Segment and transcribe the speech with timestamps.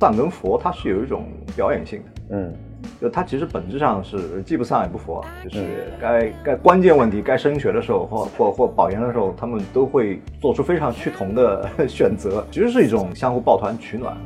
[0.00, 2.52] 丧跟佛它是有一种表演性的，嗯，
[3.00, 5.64] 就它其实本质上是既不丧也不佛，就是
[6.00, 14.16] 该该关键问题该升学的时候或或或保研的时候，他们都会做出非常趋同的 选择，其实是一种相互抱团取暖。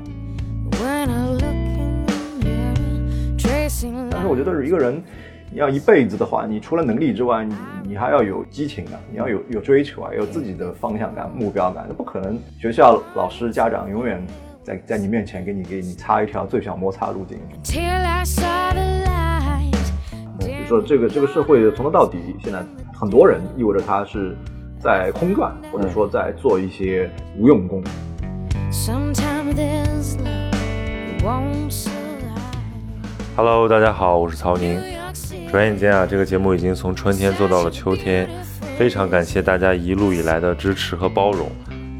[0.73, 5.00] When I look in the mirror, tracing 但是我觉得一个人
[5.50, 11.84] 你要一辈子的话，你除了能力之外，你你还要有激情啊，你要有有追求啊，有自己的方向感、目标感。
[11.89, 14.23] 那不可能学校老师、家长永远
[14.68, 17.38] 在在你面前给你给你插一条最小摩擦的路径。
[17.64, 19.74] till I saw the light.
[20.41, 24.36] 比如说这个这个社会从头到底，现在很多人意味着他是
[24.78, 27.82] 在空转，或者说在做一些无用功。
[28.70, 31.88] Sometimes there's love that won't survive.
[33.36, 34.78] Hello，大家好，我是曹宁。
[35.50, 38.28] 转眼间啊，这个节目已经从春天做到了秋天，
[38.77, 41.50] 非常感谢大家一路以来的支持和包容。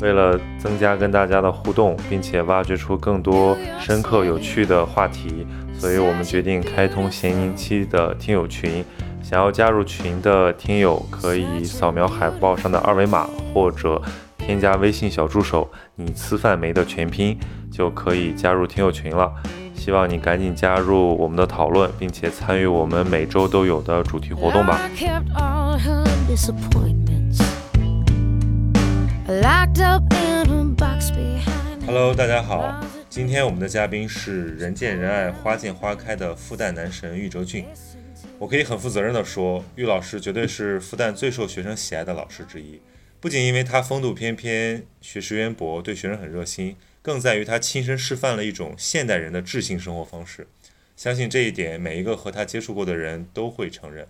[0.01, 5.47] 为了增加跟大家的互动，并且挖掘出更多深刻有趣的话题，
[5.77, 8.85] 所以我们决定开通闲宁期的听友群。
[9.21, 14.01] 想要加入群的听友，可以扫描海报上的二维码，或者
[14.39, 17.39] 添加微信小助手“你吃饭没”的全拼，
[17.71, 19.31] 就可以加入听友群了。
[19.75, 24.81] 希望你赶紧加入我们的讨论，并且参与我们每周都有的主题活动吧。
[31.85, 37.67] Hello，大家好，今天我们的嘉宾是人见人爱、花见花开的复旦男神玉哲俊。
[38.39, 42.81] 我可以很负责任地说，玉老师绝对是复旦最受学生喜爱的老师之一。
[43.21, 50.47] 不仅因为他风度翩翩、学识渊博、对学生很热心，更在于他亲身示范了一种现代人的智性生活方式。
[50.97, 54.09] 相信这一点，每一个和他接触过的人都会承认。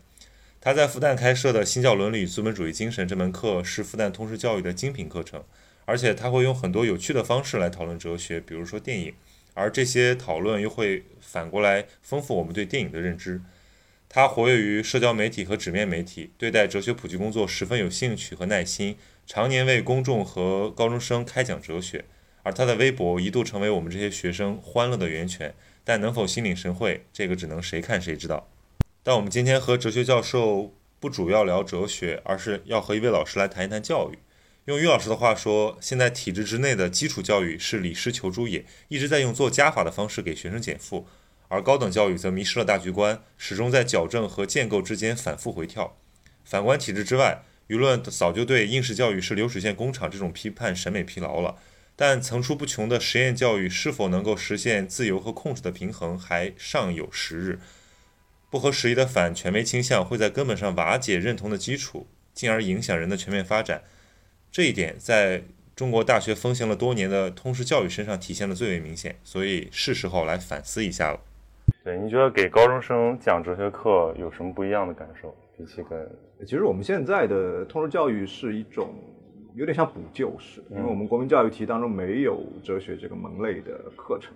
[0.61, 5.45] 他在复旦开设的《新教伦理与资本主义精神》这门课是复旦通识教育的精品课程，
[5.85, 9.15] 而且他会用很多有趣的方式来讨论哲学，比如说电影，
[9.55, 13.41] 而这些讨论又会反过来丰富我们对电影的认知。
[14.09, 18.97] 他活跃于社交媒体和纸面媒体，对待哲学普及工作十分有兴趣和耐心，
[19.29, 22.05] 常年为公众和高中生开讲哲学。
[22.43, 25.55] 而他的微博一度成为我们这些学生欢乐的源泉，
[25.85, 28.49] 但能否心领神会，这个只能谁看谁知道。
[29.03, 34.19] 但我们今天和哲学教授不主要聊哲学，而是要和一位老师来谈一谈教育。
[34.67, 41.07] 用于老师的话说，现在体制之内的基础教育是李师求诸也，一直在用做加法的方式给学生减负，
[41.49, 45.97] 而高等教育则迷失了大局观，始终在矫正和建构之间反复回跳。
[46.45, 51.57] 反观体制之外，舆论早就对应试教育是流水线工厂这种批判审美疲劳了。
[51.97, 57.59] 但层出不穷的实验教育是否能够实现自由和控制的平衡，还尚有时日。
[58.51, 63.83] 不合时宜的反权威倾向会在根本上瓦解认同的基础，进而影响人的全面发展。
[64.51, 65.43] 这一点在
[65.77, 71.21] 中国大学风行了多年的通识教育身上体现的最为明显，所以是时候来反思一下了。
[71.85, 75.37] 对，你觉得给高中生讲哲学课有什么不一样的感受？
[75.57, 76.09] 比起跟
[76.47, 78.95] 其实我们现在的通识教育是一种
[79.55, 84.33] 有点像补救式，因为我们国民教育题当中没有哲学这个门类的课程，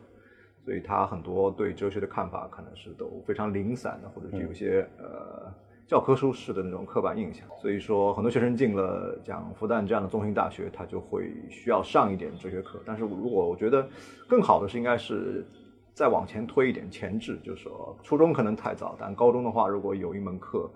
[0.64, 5.52] 所以他很多对哲学的看法可能是都非常零散的，或者是有一些、呃
[5.84, 7.46] 教科书式的那种刻板印象。
[7.60, 12.80] 所以说，很多学生进了像复旦这样的综合性大学，他就会需要上一点哲学课。
[12.86, 13.86] 但是如果我觉得
[14.26, 15.44] 更好的是应该是
[15.92, 20.70] 再往前推一点前置，就是说初中可能太早，但高中的话，如果有一门课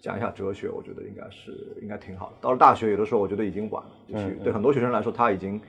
[0.00, 2.36] 讲一下哲学，我觉得应该是应该挺好的。
[2.40, 5.60] 到了大学，有的时候我觉得已经晚了，就是对很多学生来说，他已经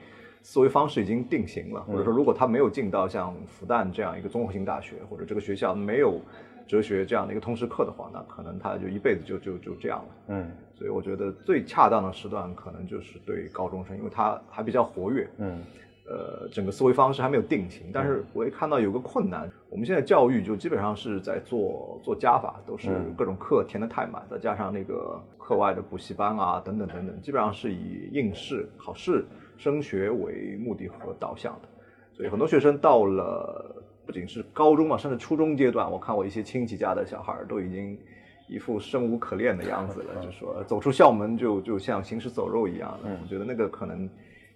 [0.44, 6.20] 思维方式已经定型了，或者说如果他没有进到像复旦这样一个综合性大学，或者这个学校没有
[6.68, 10.14] 哲学这样的一个通识课的话，那可能他就一辈子就就就这样了。
[10.28, 10.50] 嗯。
[10.74, 15.62] 所以我觉得最恰当的时段可能就是对高中生，因为他还比较活跃，嗯。
[16.06, 17.86] 呃，整个思维方式还没有定型。
[17.90, 23.14] 但是我也看到有个困难，我们现在教育就基本上是在做做加法，都是嗯。
[23.16, 29.24] 各种课填的太满，再加上那个课外的补习班啊等等等等，基本上是以应试、考试、
[29.64, 31.68] 升学为目的和导向的。
[32.12, 37.98] 所以很多学生到了不仅是高中嘛，甚至初中阶段，我看我一些亲戚家的小孩都已经
[38.46, 43.08] 一副生无可恋的样子了，就说走出校门就就像行尸走肉一样的。
[43.22, 44.06] 我觉得那个可能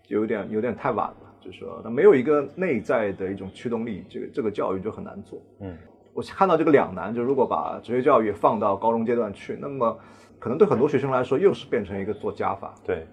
[0.06, 5.40] 就有点有点太晚了，就是说他没有一个内在的一种驱动力，这个这个教育就很难做。
[5.60, 5.74] 嗯，
[6.12, 9.98] 我看到这个两难，就如果把职业教育放到高中阶段去，那么
[10.38, 13.04] 可能对很多学生来说又是变成一个做加法，对，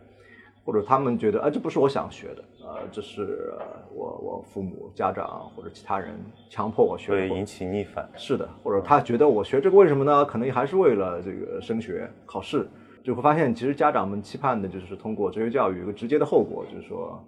[0.66, 6.20] 或者他们觉得，啊，这不是我想学的，呃，这是呃我我父母、家长或者其他人
[6.50, 8.10] 强迫我学会引起逆反。
[8.16, 10.26] 是的，或者他觉得我学这个为什么呢？
[10.26, 12.68] 可能还是为了这个升学考试，
[13.04, 17.24] 就会发现其实家长们期盼的就是通过哲学教育有一个直接的后果，就是说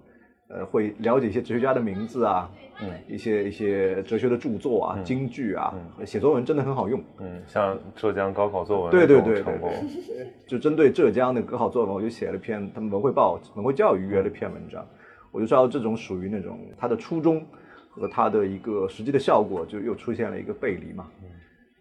[0.49, 2.49] 呃，会了解一些哲学家的名字啊，
[2.79, 5.73] 嗯，一些一些哲学的著作啊、京剧啊，
[6.05, 7.03] 写作文真的很好用。
[7.19, 9.69] 嗯，像浙江高考作文对对对对成功，
[10.07, 14.85] 对，就针对浙江的高考作文，我就写了篇他们文汇报文汇教育约了一篇文章，
[15.31, 17.45] 我就知道这种属于那种他的初衷
[17.89, 21.07] 和他的一个实际的效果就又出现了一个背离嘛。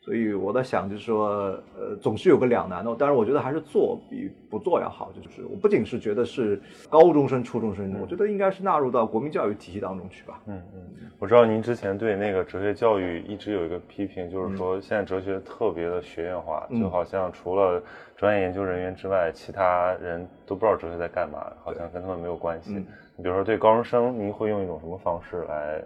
[0.06, 2.94] 所以我在想，就是说，呃，总是有个两难的。
[2.94, 5.10] 当然，我觉得还是做比不做要好。
[5.10, 10.40] 就是我不仅是觉得是高中生、初中生，我觉得应该是纳入到国民教育体系当中去吧。
[10.46, 10.80] 嗯嗯，
[11.18, 17.82] 我知道您之前对那个哲学教育一直有一个批评，就是说现在哲学特别的学院化，就好像除了
[18.16, 22.74] 专业研究人员之外，其他人都不知道哲学在干嘛，好像跟他们没有关系。
[23.16, 25.82] 你比如说对高中生，您会用一种什么方式来？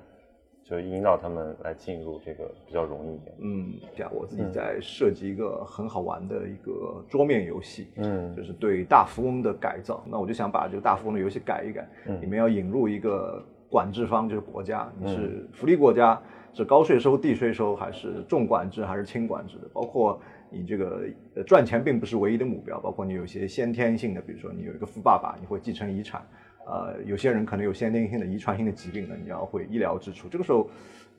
[0.70, 3.34] 就引导他们来进入这个比较容易一点。
[3.40, 10.04] 嗯，这样我自己在设计一个很好玩的一个桌面游戏，嗯就是对大富翁的改造。
[10.08, 11.88] 那我就想把这个大富翁的游戏改一改，
[12.20, 16.22] 里面要引入一个管制方，就是国家，你是福利国家，
[16.52, 19.68] 是高税收、低税收，还是重管制还是轻管制的？
[19.72, 20.20] 包括
[20.50, 21.02] 你这个
[21.34, 26.22] 呃赚钱并不是唯一的目标，包括你有一些先天性的，比如说你有一个富爸爸，你会继承遗产。
[26.66, 30.28] 呃，有些人可能有先天性的遗传性的疾病呢，你要会医疗支出。
[30.28, 30.68] 这个时候，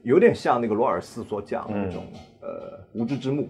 [0.03, 2.05] 有点像那个罗尔斯所讲的那种、
[2.41, 3.49] 呃无知之幕。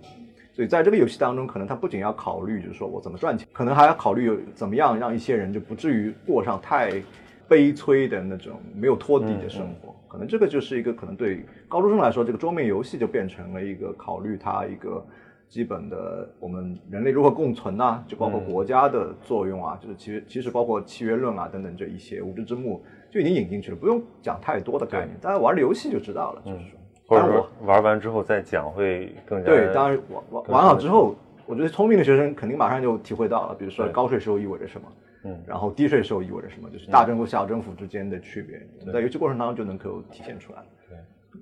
[0.53, 7.01] 所以在这个游戏当中，可能他不仅要考虑就是说我怎么赚钱，可能还要考虑怎么样让一些人就不至于过上太
[7.47, 9.95] 悲催的那种没有托底的生活。
[10.07, 15.05] 可能这个就是一个可能对高中生来说，这个桌面游戏就变成了一个考虑他一个。
[15.51, 22.81] 基本的，我们人类如何共存呐、就包括国家的作用啊，就是其实其实包括契约论啊等等这一些无知之幕
[23.11, 26.79] 就已经引进去了，不用讲太多的概念，大家玩了游戏就知道了，就是说。
[27.05, 31.13] 或者当然说玩完之后再讲会更加对，当然玩玩玩好之后，
[31.45, 34.87] 我觉得聪明的学生肯定马上就体会到了，比如说高税收意味着什么，
[35.25, 35.37] 嗯。
[35.45, 40.59] 然后低税收意味着什么，就是大政府小政府之间的区别，在游戏过程当中就能够体现出来。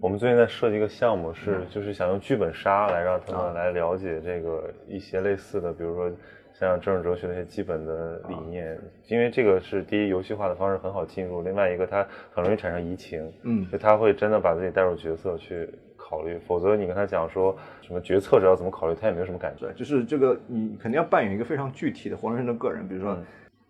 [0.02, 3.46] 我们最近在设计一个项目，是就是想用剧本杀来让他啊。
[3.46, 6.10] 们来了解这个一些类似的，比如说
[6.54, 13.68] 像政治哲学的一些基本的理念，因为这个是第一游戏化的方式很好进入，另外一个它很容易产生移情，嗯。
[13.72, 19.72] 就他会真的把自己带入角色去考虑，否则你跟他讲说什么决策者要怎么考虑，他也没有什么感觉。
[19.74, 23.18] 就是这个你肯定要扮演一个非常具体的活生生的个人，比如说。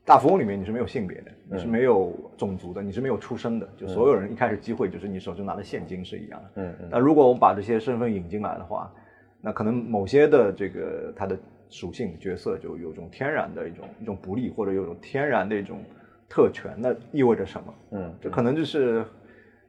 [0.09, 6.49] 嗯大富翁里面你是没有性别的，你是没有种族的，你是没有出生的，就所有人一开始机会就是你手中拿的现金是一样的。
[6.55, 8.91] 嗯嗯那如果我们把这些身份引进来的话，
[9.39, 11.37] 那可能某些的这个它的
[11.69, 15.83] 属性角色就有种天然的一种一种不利，或者有种天然的一种
[16.27, 17.73] 特权，那意味着什么？
[17.91, 19.05] 嗯，这可能就是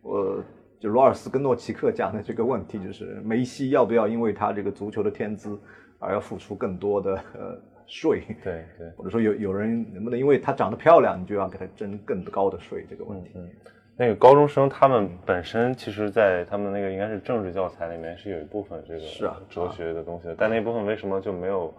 [0.01, 0.43] 我
[0.79, 5.61] 就罗尔斯跟诺奇克讲的这个问题，就是梅西要不要因为他这个足球的天资
[5.99, 7.61] 而要付出更多的呃
[7.91, 8.23] 税？
[8.43, 8.89] 对对。
[8.97, 12.87] 或者说有有人能不能因为她长得漂亮，你就要给她征更高的税？
[12.89, 13.33] 这个问题。
[13.35, 13.51] 嗯，
[13.97, 21.75] 那个高中生他们本身其实，在他们那个应该是政治教材里面是有一部分这个是啊哲学的东西的，但那部分为什么就没有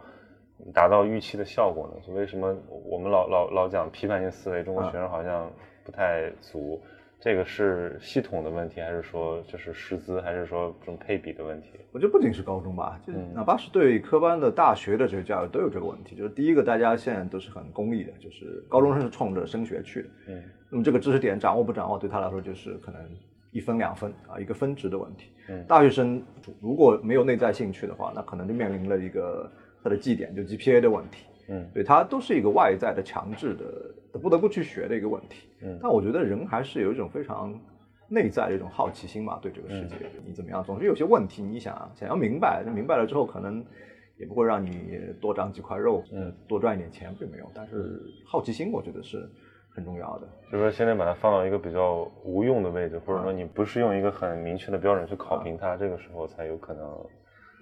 [0.74, 2.02] 达到预期的效果呢？
[2.06, 2.56] 就为什么
[2.86, 5.52] 我们老老老讲批判性思维，中国学生好像
[5.84, 6.80] 不太足？
[7.22, 11.70] 这个是系统的问题，还是说就是师资，还是说这种配比的问题？
[11.92, 16.16] 我觉得不仅是高中吧，就嗯哪怕是对科班的大学的这个教育都有这个问题。
[16.16, 23.00] 就是第一个，大家现在都是很功利的，就是高中生是冲着升学去的，嗯那么这个知识点掌握不掌握，对他来说就是可能
[23.51, 25.30] 一分两分啊，一个分值的问题。
[25.48, 26.24] 嗯大学生
[26.60, 29.48] 如果没有内在兴趣的话，那可能就面临了一个
[29.84, 31.25] 他的绩点就 GPA 的问题。
[31.51, 35.50] 嗯对，它都是一个外在的强制的，不得不去学的一个问题。
[35.62, 37.53] 嗯但我觉得人还是有一种非常
[38.08, 43.63] 内在的一种好奇心嘛，对这个世界，嗯你怎么样，总是有些问题，你想想要明白，那明白了之后，可能
[44.17, 47.46] 也不会让你多长几块肉，嗯，多赚一点钱，并没有。
[47.53, 49.29] 但是好奇心，我觉得是
[49.75, 50.27] 很重要的。
[50.51, 56.88] 就是说现在把它放到一个比较无用的位置，或者啊说你不是用一个很明确的标准去考评它，这个时候才有可能。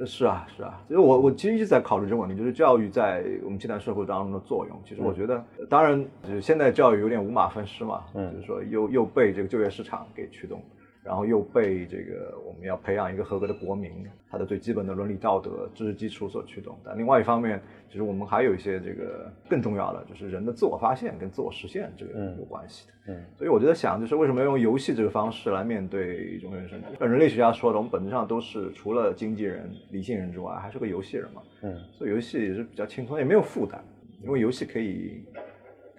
[0.06, 4.80] 是啊，是啊，所以我我其实一直在考虑这个问题，就是教育在我们现代社会当中的作用。
[4.86, 8.34] 其实我觉得，当然，就是现在教育有点五马分尸嘛，嗯。
[8.34, 10.62] 就是说又又被这个就业市场给驱动，
[11.10, 16.78] 然后又被这个我们要培养一个合格的国民，他的最基本的伦理道德、知识基础所驱动。
[16.86, 22.94] 但另外一方面，其实我们还有一些这个更重要的，就是人的自我发现跟自我实现这个嗯有关系的。
[23.08, 26.80] 嗯所以我就在想，就是为什么要用游戏这个方式来面对一种人生？
[27.00, 31.42] 像人类学家说的，我们本质上都是除了经纪人、理性人之外，还是个游戏人嘛。
[31.64, 33.84] 嗯所以游戏也是比较轻松，也没有负担，
[34.22, 35.24] 因为游戏可以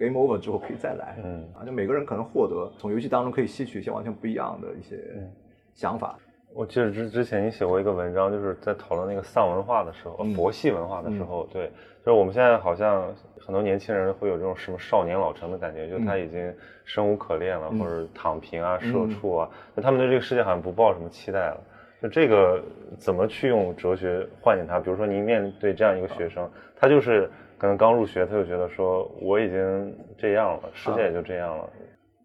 [0.01, 1.17] game over 之后可以再来。
[1.23, 5.31] 嗯啊，就每个人可能获得从游戏当中可以吸取一些完全不一样的一些嗯
[5.73, 6.17] 想法。
[6.53, 11.67] 我记得之之前你写过一个文章，就是在讨论那个丧文化的时候，嗯佛系文化的时候，对，
[12.03, 13.07] 就是我们现在好像
[13.39, 16.53] 很多年轻人会有这种什么少年老成的感觉，就是他已经
[16.83, 21.61] 生无可恋了，嗯或者躺平啊、社畜啊，就他们对这个世界好像不抱什么期待了。
[22.01, 22.61] 就这个
[22.97, 24.77] 怎么去用哲学唤醒他？
[24.77, 27.29] 比如说您面对这样一个学生，他就是
[27.61, 31.69] 可能刚入学，他就觉得说我已经这样了，世界也就这样了。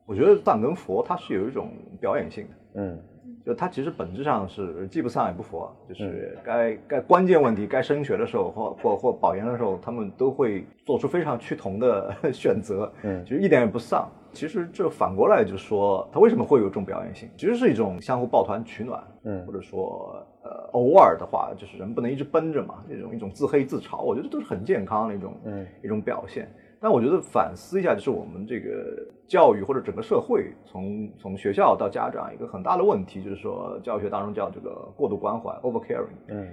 [0.06, 1.68] 我觉得丧跟佛它是有一种
[2.00, 2.50] 表演性的。
[2.76, 2.98] 嗯
[3.44, 14.08] 就它其实本质上是既不丧也不佛，就是该该关键问题该升学的时候或或或保研的时候，他们都会做出非常趋同的 选择，嗯其实一点也不丧。
[14.32, 17.28] 其实这反过来就说，它为什么会有这种表演性？
[17.36, 26.48] 其实是一种相互抱团取暖，嗯或者说呃偶尔的话，就是人不能一直绷着嘛，这种一种自黑自嘲，我觉得都是很健康的一种、嗯一种表现。
[26.80, 36.48] 但我觉得反思一下，就是我们这个教育或者整个社会，从从学校到家长，一个很大的问题就是说，教学当中叫这个过度关怀 （over caring），嗯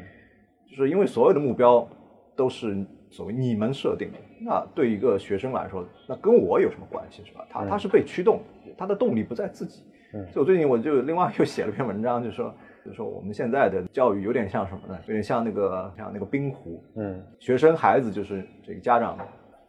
[0.70, 1.88] 就是因为所有的目标
[2.36, 7.46] 都是所谓你们设定的，那对一个学生来说，那跟我有什么关系是吧？
[7.50, 8.40] 他他是被驱动，
[8.78, 9.84] 他的动力不在自己。
[10.16, 15.00] 嗯所以我最近我就另外又写了篇文章，就是说，就是说我们现在的教育有点像什么呢？
[15.08, 19.18] 有点像那个像那个冰壶，嗯学生孩子就是这个家长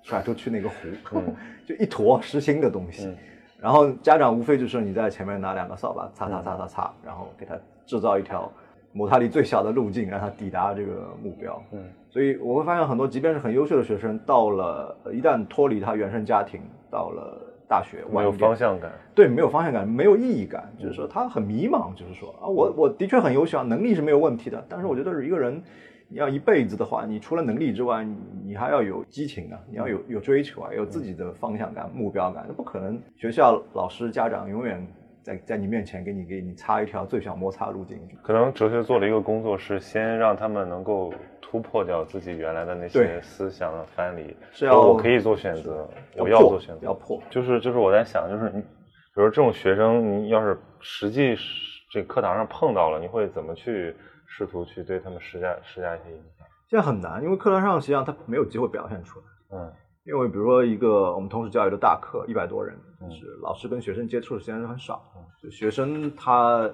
[0.03, 1.23] 甩出去那个壶，
[1.67, 3.17] 就一坨实心的东西，嗯
[3.61, 7.57] 然后家长无非就是你在前面拿两个扫把擦擦擦擦擦，然后给他
[7.87, 8.51] 制造一条
[8.93, 11.63] 摩擦力最小的路径，让他抵达这个目标。
[11.73, 18.93] 嗯所以我会发现很多，即便是很优秀的学生，到了呃一旦脱离他原生家庭，到了大学，没有方向感。
[19.15, 25.63] 对，没有方向感，没有意义感，就是说他很迷茫，就是说啊，我我的确很优秀，啊，能力是没有问题的，但是我觉得一个人
[26.09, 28.17] 你要一辈子的话，你除了能力之外，你
[28.47, 34.87] 你还要有激情啊，你要有有追求啊，有自己的方向感、目标感，那不可能学校老师家长永远
[35.25, 37.99] 在在你面前给你给你插一条最小摩擦路径。
[38.23, 47.21] 可能哲学做了一个工作，是先让他们能够突破掉自己原来的那些思想的藩篱，是要我可以做选择，我要做选择，要破。
[47.31, 48.67] 就是就是我在想，就是你，比
[49.15, 51.45] 如说这种学生，你要是实际是
[51.91, 56.47] 这个课堂上碰到了，你会怎么去试图去对他们施加施加一些影响？
[56.69, 59.25] 现在很难，因为课堂上实际上他没有机会表现出来。
[59.53, 59.73] 嗯
[60.05, 63.09] 因为比如说一个我们通识教育的大课，一百多人，嗯。
[63.09, 65.03] 就是老师跟学生接触的时间是很少，
[65.43, 66.71] 就学生他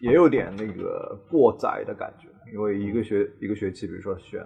[0.00, 4.42] 也有点那个过载的感觉，因为一个学一个学期，比如说选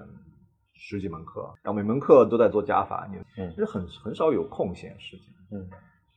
[0.75, 3.51] 十几门课，然后每门课都在做加法，你嗯。
[3.51, 5.27] 其实很很少有空闲时间。
[5.53, 5.69] 嗯。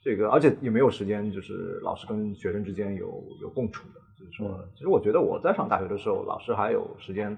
[0.01, 4.69] 这个而且也没有时间，就是老师跟学生之间有有共处的，就是说，嗯。
[4.73, 7.37] 其实我觉得我在上大学的时候，老师还有时间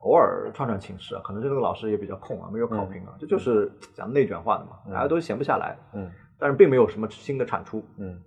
[0.00, 4.92] 偶尔串串寝室啊，可能这个老师也比较空啊，没有考评啊，这就是讲内卷化的嘛，嗯。
[4.92, 6.10] 大家都闲不下来，嗯。
[6.38, 8.18] 但是并没有什么新的产出，嗯。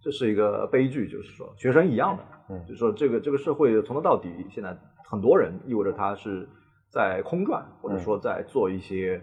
[0.00, 2.64] 这是一个悲剧，就是说学生一样的，嗯。
[2.64, 6.48] 就是说这个这个社会从头到底，现在很多人意味着他是
[6.90, 9.22] 在空转，或者说在做一些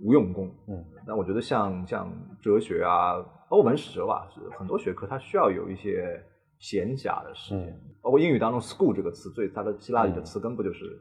[0.00, 0.84] 无用功，嗯。
[1.06, 2.12] 那我觉得像像
[2.42, 6.22] 哲学啊，欧文史哲吧，是很多学科它需要有一些
[6.58, 7.70] 闲暇的时间。
[7.70, 7.80] 嗯。
[8.02, 11.00] 包括英语当中 “school” 这个词，最它的希腊语的词根不就是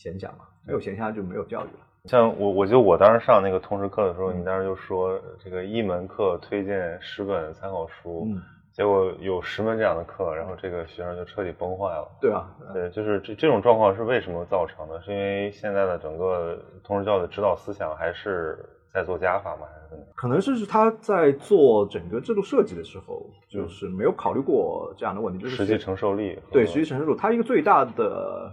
[0.00, 0.46] 闲暇嘛？
[0.66, 1.86] 没有闲暇就没有教育了。
[2.06, 8.40] 像我，我记得我当时上那个通识课的时候，你当时就说这个一门课推荐十本参考书，嗯，
[8.72, 12.08] 结果有十门这样的课，然后这个学生就彻底崩坏了。
[12.18, 14.98] 对啊，对，就是这这种状况是为什么造成的？
[15.02, 18.58] 是因为现在的整个通识教育的指导思想还是
[18.94, 19.66] 在做加法吗？
[19.70, 20.10] 还是怎么样？
[20.16, 28.50] 可能是他在做整个制度设计的时候，嗯就是没有考虑过这样的问题，就是实际承受力对实际承受度，它一个最大的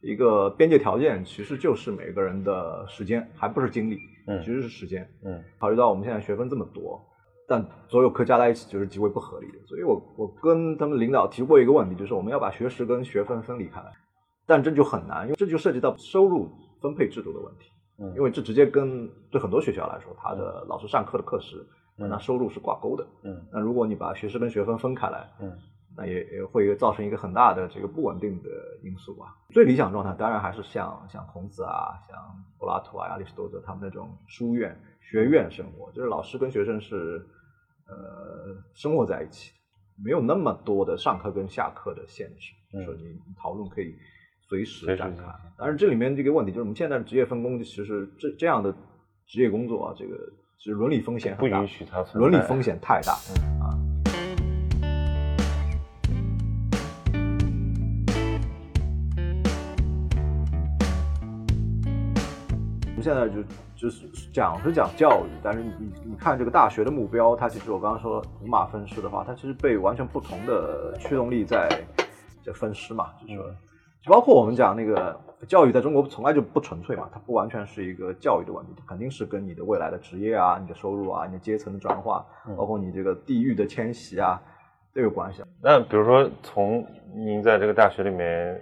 [0.00, 5.08] 一个边界条件，其实就是每个人的时间，还不是精力，嗯其实是时间。
[5.24, 7.00] 嗯考虑到我们现在学分这么多，
[7.48, 13.92] 但所有课加在一起就是极为不合理的，所以我我跟他们领导提过一个问题，就是我们要把学时跟学分分离开来，
[14.46, 16.50] 但这就很难，因为这就涉及到收入
[16.80, 21.66] 分配制度的问题，嗯因为这直接跟对很多学校来说，他的老师上课的课时，
[21.98, 23.06] 嗯那收入是挂钩的。
[23.24, 25.50] 嗯那如果你把学时跟学分分开来，嗯
[25.96, 28.50] 那也也会造成一个很大的这个不稳定的
[28.82, 29.34] 因素吧。
[29.50, 32.18] 最理想状态当然还是像像孔子啊、像
[32.58, 37.24] 柏拉图啊、亚里士多德他们那种书院、学院生活，就是老师跟学生是
[37.88, 39.52] 呃生活在一起，
[40.04, 43.94] 没有那么多的上课跟下课的限制，嗯说你你讨论可以
[44.48, 45.32] 随时展开进行。
[45.56, 48.74] 当然这里面这个问题就是我们现在的职业分工，其实这这样的
[49.26, 50.14] 职业工作啊，这个
[50.58, 53.14] 其实伦理风险不很大允许它伦理风险太大。
[53.40, 53.85] 嗯啊。
[63.06, 63.40] 现在就
[63.76, 71.68] 就是讲是讲教育，但是你你看这个大学的目标，它其实我刚刚说五马分尸的话，它其实被完全不同的驱动力在
[72.44, 73.44] 在分尸嘛，就是说，
[74.02, 84.42] 就包括我们讲那个教育在中国从来就不纯粹嘛，它不完全是一个教育的问题，它肯定是跟你的未来的职业啊、你的收入啊、你的阶层的转化，包括你这个地域的迁徙啊
[84.92, 85.44] 都有关系。
[85.62, 86.84] 那比如说，从
[87.14, 88.60] 您在这个大学里面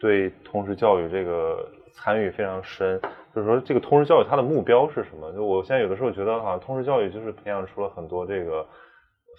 [0.00, 3.00] 对通识教育这个参与非常深，
[3.34, 5.32] 就是说这个通识教育它的目标是什么？
[5.32, 8.66] 就我现在有的时候觉得，好像通识教育就是培养出了很多这个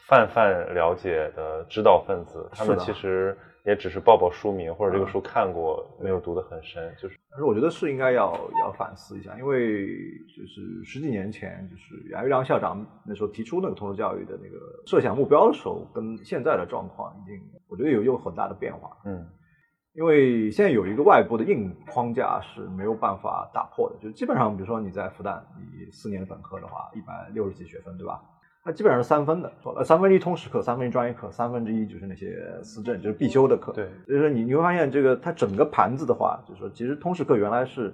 [0.08, 9.88] 泛泛了解的知道分子，他们其实也只是报报书名或者这个书看过，没有读得很深，就是但是我觉得是应该要要反思一下，因为
[10.28, 18.90] 就是十几年前，就是杨玉良校长那时候提出那个通识教育的那个设想目标的时候，跟现在的状况已经，我觉得有有很大的变化。
[19.06, 19.28] 嗯
[19.94, 28.22] 因为现在有一个外部的硬框架是没有办法打破的，就是基本上，比如说你在复旦，你四年本科的话，一百六十几学分，对吧？
[28.64, 33.74] 那基本上是三分的，呃，三分之一通识课，三分之一专业课，三分之一就是那些思政，就是必修的课。
[33.74, 37.94] 对就是你你会发现这个它整个盘子的话，就是说其实通识课原来是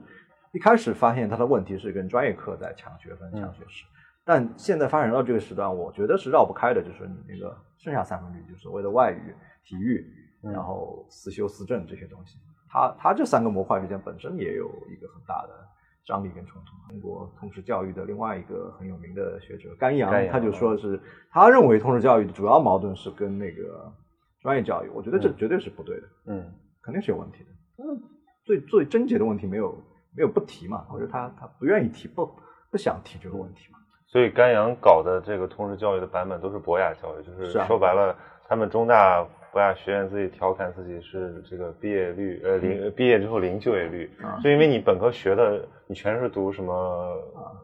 [0.52, 3.86] 一开始发现它的问题是跟专业课在抢学分、嗯抢学时，
[4.24, 12.38] 但现在发展到这个时段，我觉得是绕不开的，就是你那个剩下三分之一，就是所谓的外语、体育，嗯然后思修、思政这些东西，
[12.70, 15.50] 它它这三个模块之间本身也有一个很大的
[16.06, 16.92] 张力跟冲突。
[16.92, 21.00] 中国通识教育的另外一个很有名的学者甘阳，他就说是
[21.32, 23.92] 他认为通识教育的主要矛盾是跟那个
[24.42, 27.50] 专业教育，我觉得这嗯绝对是不对的，嗯肯定是有问题的。
[27.84, 28.02] 嗯，
[28.46, 29.76] 最最症结的问题没有
[30.16, 32.26] 没有不提嘛，我觉得他他不愿意提，不
[32.72, 33.78] 不想提这个问题嘛。
[34.08, 38.16] 所以甘阳搞的这个通识教育的版本都是博雅教育，就是说白了，
[38.48, 47.16] 他们中大博雅学院自己调侃自己是这个毕业率呃零呃毕业之后零就业率，啊就因为你本科学的你全是读什么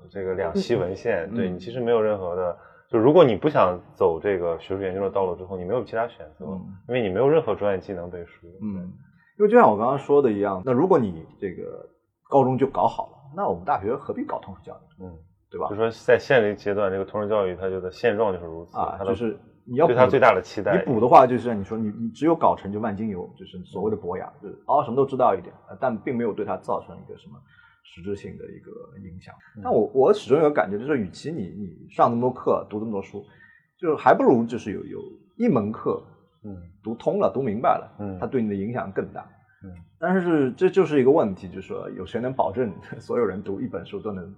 [0.09, 2.57] 这个两栖文献，对嗯你其实没有任何的。
[2.89, 8.47] 就如果你不想走这个学术研究的道路之后，你没有其他选择，嗯因为你没有任何专业技能背书。
[8.61, 8.91] 嗯，
[9.39, 11.89] 因为就像我刚刚说的一样，那如果你这个
[12.29, 15.11] 高中就搞好了，那我们大学何必搞通识教育，嗯，
[15.49, 15.75] 对吧就？
[15.75, 20.77] 说在现这阶段，这个通识教育它就的现状就是如此，啊，它就是你要补对他最大的期待。
[20.77, 27.37] 你补的话，就是像你说，你你只有搞成就万金油，就是所谓的博雅，就是哦什么都知道一点，呃但并没有对他造成一个什么
[27.83, 28.71] 实质性的一个
[29.07, 29.33] 影响。
[29.57, 33.23] 嗯但我我始终有个感觉，就是与其你你上那么多课，读这么多书，
[33.77, 34.99] 就是还不如就是有有
[35.37, 36.03] 一门课
[36.43, 39.21] 嗯读通了、读明白了，嗯它对你的影响更大。
[39.63, 44.35] 嗯但是这就是一个问题，就是说有谁能保证 所有人读一本书都能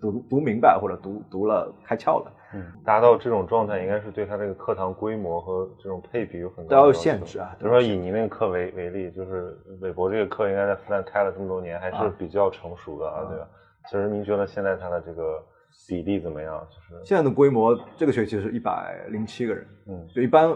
[0.00, 2.32] 读读明白，或者读读了开窍了？
[2.54, 13.46] 嗯，达到这种状态，应该是对他这个课堂规模和这种配比有很都要有高的要限制啊比如说以您那个课为为例，就是韦伯这个课应该在复旦开了这么多年，还是啊比较成熟的啊，对吧？
[13.90, 15.42] 其实您觉得现在他的这个
[15.86, 16.58] 比例怎么样？
[16.70, 20.48] 就是现在的规模，这个学期是一百零七个人，嗯就一般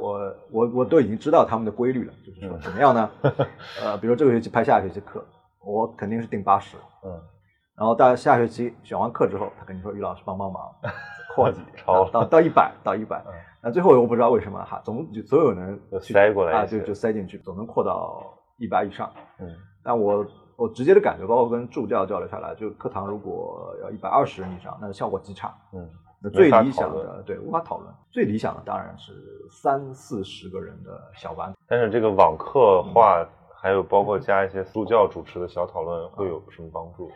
[0.00, 3.10] 我我我都已经知道他们的规律了，就是说怎么样呢？
[3.82, 5.24] 呃，比如这个学期拍下学期课，
[5.64, 7.20] 我肯定是定八十，嗯
[7.78, 10.62] 然后到下学期选完课之后，他跟你说于老师帮帮忙，
[11.34, 18.22] 扩几 超到到一百到一百嗯，那最后我不知道为什么哈，总就总有人就塞过来啊，就就塞进去，总能扩到
[18.58, 19.10] 一百以上。
[19.38, 19.46] 嗯
[19.84, 25.54] 但我我直接的感觉，包括跟助教交流下来，就课堂如果要一百二十人以上，那效果极差。
[25.72, 25.88] 嗯
[26.20, 27.94] 那最理想的，对，无法讨论。
[28.10, 29.12] 最理想的当然是
[29.48, 31.54] 三四十个人的小班。
[31.68, 37.08] 但是这个网课化，还有包括加一些助教主持的小讨论，会有什么帮助？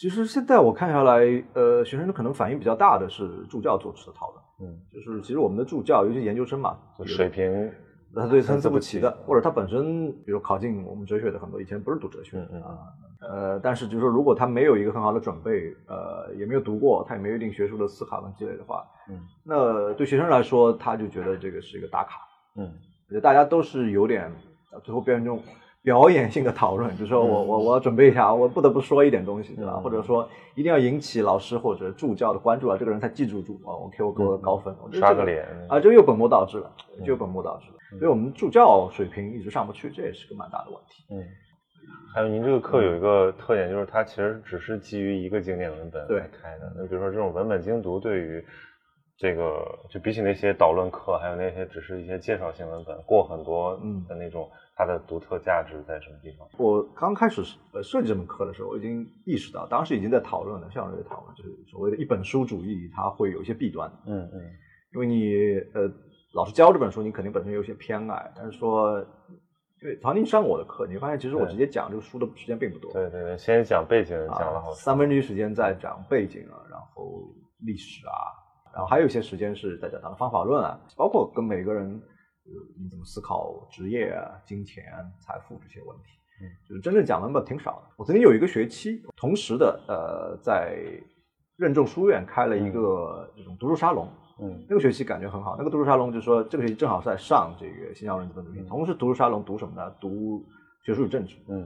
[0.00, 1.20] 其实现在我看下来，
[1.52, 7.70] 呃，学生可能反应比较大的是助教做出的讨论，嗯，就是其实我们的助教，尤其研究生嘛，水平
[8.14, 12.80] 他对参差不齐的或者他本身，比如考进我们哲学的很多以前不是读哲学啊，
[13.20, 22.22] 呃，但是就是说如果他没有一个很好的准备，呃，也没有读过，他也没有一定学术的思考跟积累的话，嗯那对学生来说，他就觉得这个是一个打卡，
[22.56, 22.72] 嗯。
[23.06, 24.32] 我觉得大家都是有点
[24.72, 25.42] 呃最后变成这种
[25.82, 29.74] 表演性的讨论，就是说我我我要准备一下，我不得不说一点东西，对吧？
[29.76, 37.98] 嗯或者说一定要引起老师或者助教的关注啊，这个人才记住住啊，OK，我给我高分，刷个脸啊，这个又本末倒置了，嗯就本末倒置了。
[37.98, 41.04] 所以我们助教水平一直上不去，这也是个蛮大的问题。
[41.10, 41.24] 嗯。
[42.14, 46.72] 还有您这个课有一个特点，就是它其实只是基于一个经典文本对来开的。
[46.76, 48.44] 那比如说这种文本精读，对于
[49.16, 54.48] 这个就比起那些导论课，还有那些只是一些介绍性文本，过很多嗯的那种，
[54.80, 56.48] 它的独特价值在什么地方？
[56.56, 57.42] 我刚开始
[57.74, 63.90] 呃设计这门课的时候，我已经意识到，当时已经在讨论了，校内的讨论，就是所谓的一本书主义，它会有一些弊端。
[64.06, 64.40] 嗯嗯
[64.94, 65.34] 因为你
[65.74, 65.82] 呃
[66.34, 68.98] 老师教这本书，你肯定本身有一些偏爱，但是说，
[69.82, 77.32] 因为曹宁上我的课，你会发现其实我直接讲这个书的时间并不多，对对对，先讲背景，讲了啊好，三分之一时间在讲背景啊，然后
[77.66, 78.14] 历史啊，
[78.74, 82.10] 然后还有一些时间是在讲他的方法论啊，包括跟每个人就是
[82.78, 84.84] 你怎么思考职业啊、金钱、
[85.20, 86.04] 财富这些问题。
[86.42, 87.94] 嗯，就是真正讲文本挺少的。
[87.96, 90.78] 我曾经有一个学期，同时的呃，在
[91.56, 94.08] 任重书院开了一个这种读书沙龙。
[94.42, 95.54] 嗯那个学期感觉很好。
[95.58, 99.90] 那个读书沙龙就是说，这个学期正好是在上这个新教人资本主义，同时读书沙龙读什么呢？
[100.00, 100.42] 读
[100.82, 101.36] 学术与政治。
[101.48, 101.58] 嗯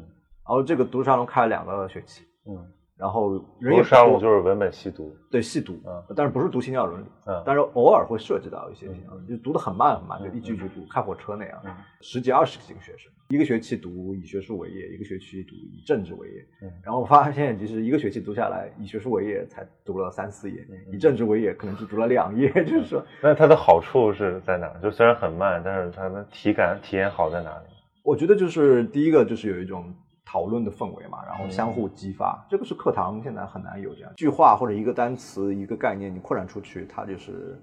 [0.46, 2.66] 然后这个读书沙龙开了两个学期，嗯，
[3.04, 7.42] 然后人也读沙不多龙就是文本细读，对细读，嗯但是不是读新教伦理，嗯。
[7.44, 11.62] 但是偶尔会涉及到一些新教伦理，就读得很慢很慢，就一句一句读，开火车那样，
[12.00, 16.72] 十几二十几个学生，一个学期读以学术为业，一个学期读以政治为业，嗯。
[16.82, 24.80] 然后我发现其实一个学期读下来，以学术为业才读了三四页，以政治为业可能只读了两页，就是说，那它的好处是在哪儿？
[24.80, 27.66] 就虽然很慢，但是它的体感体验好在哪里？
[28.02, 29.94] 我觉得就是第一个就是有一种
[30.34, 37.56] 讨论的氛围嘛，嗯然后相互激发，这个是课堂现在很难有这样句话或者一个单词一个概念你扩展出去，它就是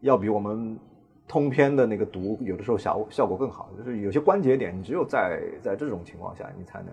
[0.00, 0.78] 要比我们
[1.26, 6.88] 通篇的那个读有的时候效效果更好，就是有些关节点你只有在在这种情况下你才能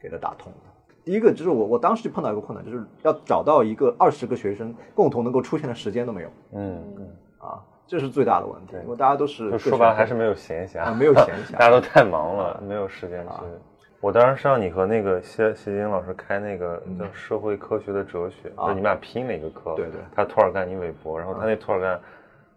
[0.00, 0.58] 给它打通的。
[1.04, 6.28] 第一个就是我我当时就碰到一个困难，就是要找到一个二十个学生共同能够出现的时间都没有。
[6.54, 6.82] 嗯。
[6.98, 7.06] 嗯，
[7.38, 11.52] 啊，这是最大的问题，因为大家都是说白了还是没有闲暇，啊 没有闲暇。
[11.52, 13.44] 大家都太忙了，没有时间去啊。
[14.00, 22.00] 我当时上你和那个谢谢金老师开那个叫社会科学的哲学，啊就你们俩拼了一个课，对对他托尔干，你韦伯，然后他那托尔干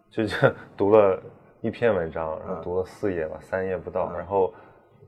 [0.10, 0.36] 就就
[0.77, 1.19] 读了
[1.62, 4.54] 一篇文章，然后读了四页吧，三页不到，然后。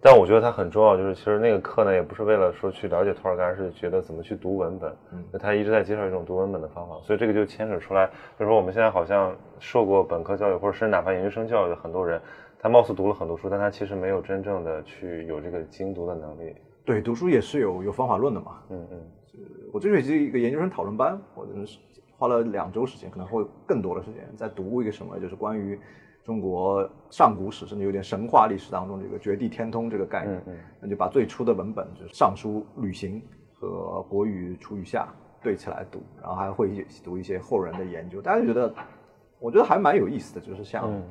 [0.06, 4.94] 但我觉得它很重要，就是其实那个课呢，也不是为了说去了解托尔干，是觉得怎么去读文本。
[5.14, 8.06] 嗯他一直在介绍一种读文本的方法，所以这个就牵扯出来，
[8.38, 12.22] 就是说我们现在好像受过本科教育，或者甚至哪怕研究生教育的很多人，
[12.64, 16.56] 他貌似读了很多书，但他其实没有真正的去有这个精读的能力。
[16.86, 19.02] 对读书也是有有方法论的嘛，嗯嗯
[19.74, 21.78] 我这学期一个研究生讨论班，我真的是
[22.18, 25.78] 花了两周时间，可能会更多的时间在读一个什么，就是关于
[26.24, 30.38] 中国上古史，甚至有点神话历史当中这个绝地天通这个概念。
[30.46, 33.22] 嗯嗯那就把最初的文本，就是《尚书》《吕行》
[33.60, 33.68] 和
[34.08, 35.06] 《国语》《楚语下》
[35.44, 38.74] 对起来读，然后还会读一些后人的研究，大家觉得，
[39.38, 41.04] 我觉得还蛮有意思的，就是像、嗯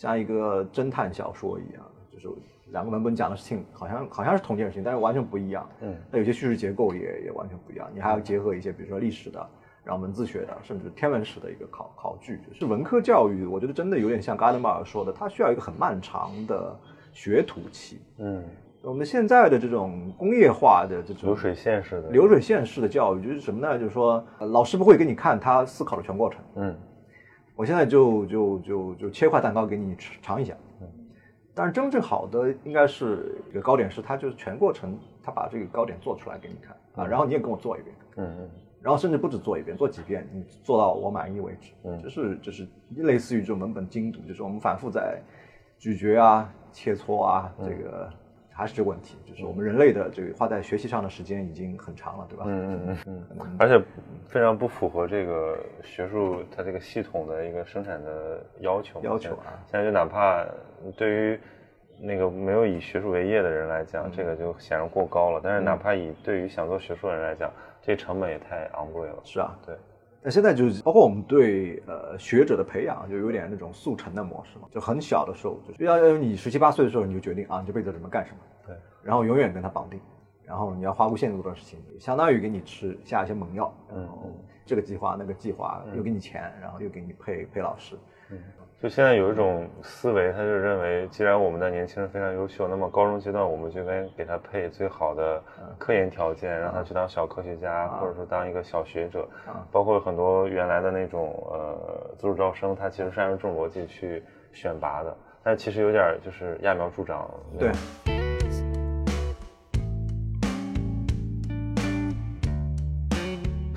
[0.00, 2.26] 像一个侦探小说一样，就是
[2.72, 5.68] 两个文本讲的事情好像好像是同件事情，但是完全不一样。
[5.82, 9.46] 嗯，那有些叙事结构也也完全不一样，你还要结合一些比如说历史的，
[9.84, 12.40] 然后文字学的，甚至天文史的一个考考据。
[12.48, 16.74] 就是文科教育，我觉得真的有点像嘎德马尔说的，它需要一个很漫长的
[17.12, 18.00] 学徒期。
[18.16, 18.42] 嗯，
[18.80, 23.78] 我们现在的这种工业化的这种流水线式的流水线式的教育，就是什么呢？
[23.78, 26.40] 就是说，呃老师不会给你看他思考的全过程。
[26.54, 26.74] 嗯
[27.60, 30.54] 我现在就就就就切块蛋糕给你吃尝一下。
[30.80, 30.88] 嗯
[31.52, 41.72] 但是真正好的应该是一个糕点师，他就是全过程，他把这个糕点做出来给你看啊，然后你也跟我做一遍，嗯嗯然后甚至不止做一遍，做几遍，你做到我满意为止。
[41.82, 45.20] 嗯就是就是类似于这种文本精读，就是我们反复在
[45.76, 48.10] 咀嚼啊、切磋啊，嗯这个
[48.60, 52.44] 还是这个问题，就是我们人类的这个花在学习上的时间已经很长了，对吧？
[52.46, 53.82] 嗯嗯嗯嗯而且
[54.28, 59.00] 非常不符合这个学术它这个系统的一个生产的要求。
[59.02, 60.44] 要求啊现在就哪怕
[60.94, 61.40] 对于
[61.98, 65.40] 那个没有以学术为业的人来嗯讲，这个就显然过高了。
[65.42, 69.16] 但是哪怕以对于想做学术的人来讲，这成本也太昂贵了。
[69.24, 69.74] 是啊，对，
[70.22, 79.98] 那现在就是包括我们对呃学者的培养，就有点那种速成的模式嘛，就很小的时候，就是要要你十七八岁的时候你就决定啊，你这辈子怎么干什么，对，然后永远跟他绑定，
[80.44, 84.30] 然后你要花无限多的事情，相当于给你吃下一些猛药，然后
[84.70, 87.96] 这个计划那个计划又给你钱，然后又给你配配老师，
[88.30, 88.38] 嗯
[88.80, 95.42] 就现在有一种思维，他就认为，既然我们的年轻人非常优秀，那么高中阶段我们就该给他配最好的
[95.76, 99.28] 科研条件，让他去当小科学家，或者说当一个小学者。
[99.72, 107.28] 包括很多原来的那种呃自主招生，他其实是按照这种逻辑去选拔的，但其实有点就是揠苗助长。
[107.58, 108.19] 对。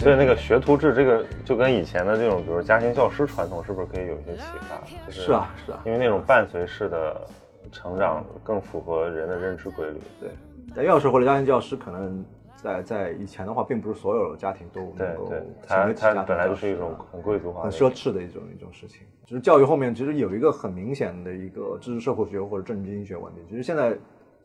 [0.04, 4.76] 所以那个学徒制，这个就跟以前的这种，比如家庭教师传统，是不是可以有一些启发？
[5.08, 7.22] 就是是啊是啊，因为那种伴随式的
[7.72, 9.98] 成长更符合人的认知规律。
[10.20, 10.30] 对，
[10.76, 12.24] 但要是或者家庭教师可能。
[12.56, 19.02] 在在以前的话，并不是所有的家庭都对能够成为它得起家本来就是一种啊很贵族化很奢侈的一种一种事情。
[19.26, 23.94] 就是教育后面其实有一个很明显的一个知识社会学或者政治经济学问题，其实现在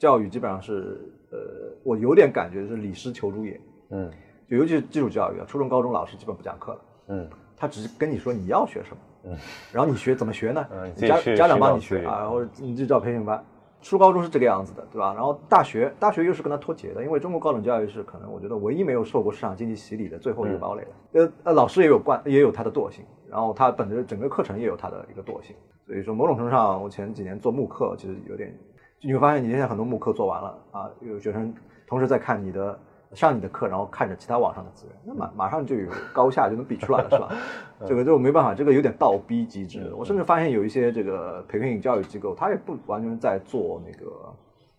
[0.01, 0.99] 教育基本上是
[1.31, 1.39] 呃，
[1.85, 4.11] 我有点感觉是李师求诸也，嗯
[4.49, 9.37] 就尤其是基础教育啊，初中高中老师基本不讲课了，嗯他只是跟你说你要学什么，嗯，
[9.73, 10.67] 然后你学怎么学呢？
[10.71, 13.45] 嗯你家家长帮你学啊，然后你就找培训班。
[13.81, 15.15] 初高中是这个样子的，对吧？
[15.15, 20.89] 然后大学，大学又是跟他脱节的，因为中国高等教育是可能我觉得唯一没有受过市场经济洗礼的最后一个堡垒了。
[21.13, 25.55] 呃呃，老师也有惯，也有他的惰性，然后他本着整个课程也有他的一个惰性，
[25.87, 28.53] 所以说某种程度上，我前几年做慕课，其实有点，
[29.01, 31.55] 你会发现你现在很多慕课做完了啊，有学生
[31.87, 32.77] 同时在看你的
[33.15, 37.29] 上你的课，然后看着其他网上的资源，那马马上就有高下就能比出来了，是吧？
[37.87, 39.93] 这个就没办法，这个有点倒逼机制。
[39.97, 44.35] 我甚至发现有一些这个培训教育机构，他也不完全在做那个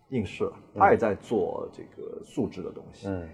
[0.08, 3.08] 应试了，它也在做这个素质的东西。
[3.08, 3.28] 嗯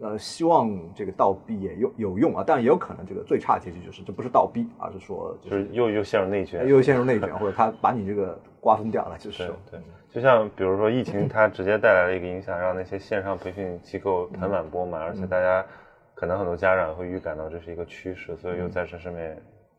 [0.00, 9.46] 呃，希望这个倒逼也有有用啊，但也有可能这个最差结局就是这不是倒逼，而是说就就是是又又陷入内卷，又陷入内卷，或者他把你这个瓜分掉了，就是。
[9.46, 15.66] 对对，就像比如说疫情，它直接带来了一个影响，让那些线上培训机构盆满钵满，而且大家
[16.14, 19.36] 可能很多家长会预感到这是一个趋势，所以又在这上面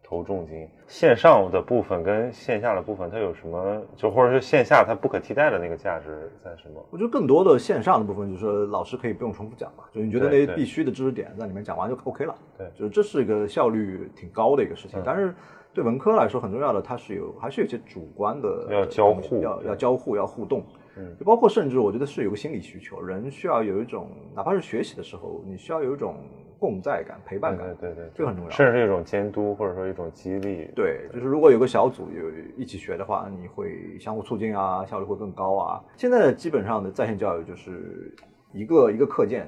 [0.10, 0.68] 投重金。
[0.88, 3.80] 线上的部分跟线下的部分，它有什么？
[3.96, 6.84] 就或者是线下它不可替代的那个价值在什么？
[6.90, 12.34] 我觉得更多的线上的部分，就是说老师可以不用重复讲嘛，就是你觉得那些必须的知识点在里面讲完就 OK 了。
[12.58, 15.00] 对就是这是一个效率挺高的一个事情。
[15.06, 15.36] 但是
[15.76, 20.64] 对文科来说，很重要的它是有还是有一些主观的要交互要要交互要互动。
[20.98, 26.18] 嗯就包括甚至我觉得是有个心理需求，人需要有一种，哪怕是学习的时候，你需要有一种
[26.60, 27.74] 共在感、陪伴感。
[27.80, 30.70] 对对对，这个很重要甚至是一种监督，或者说一种激励。
[30.76, 35.84] 对，就是如果有个小组有一起学的话，你会相互促进啊，效率会更高啊。
[35.96, 38.14] 现在基本上的在线教育就是
[38.52, 39.48] 一个一个课件，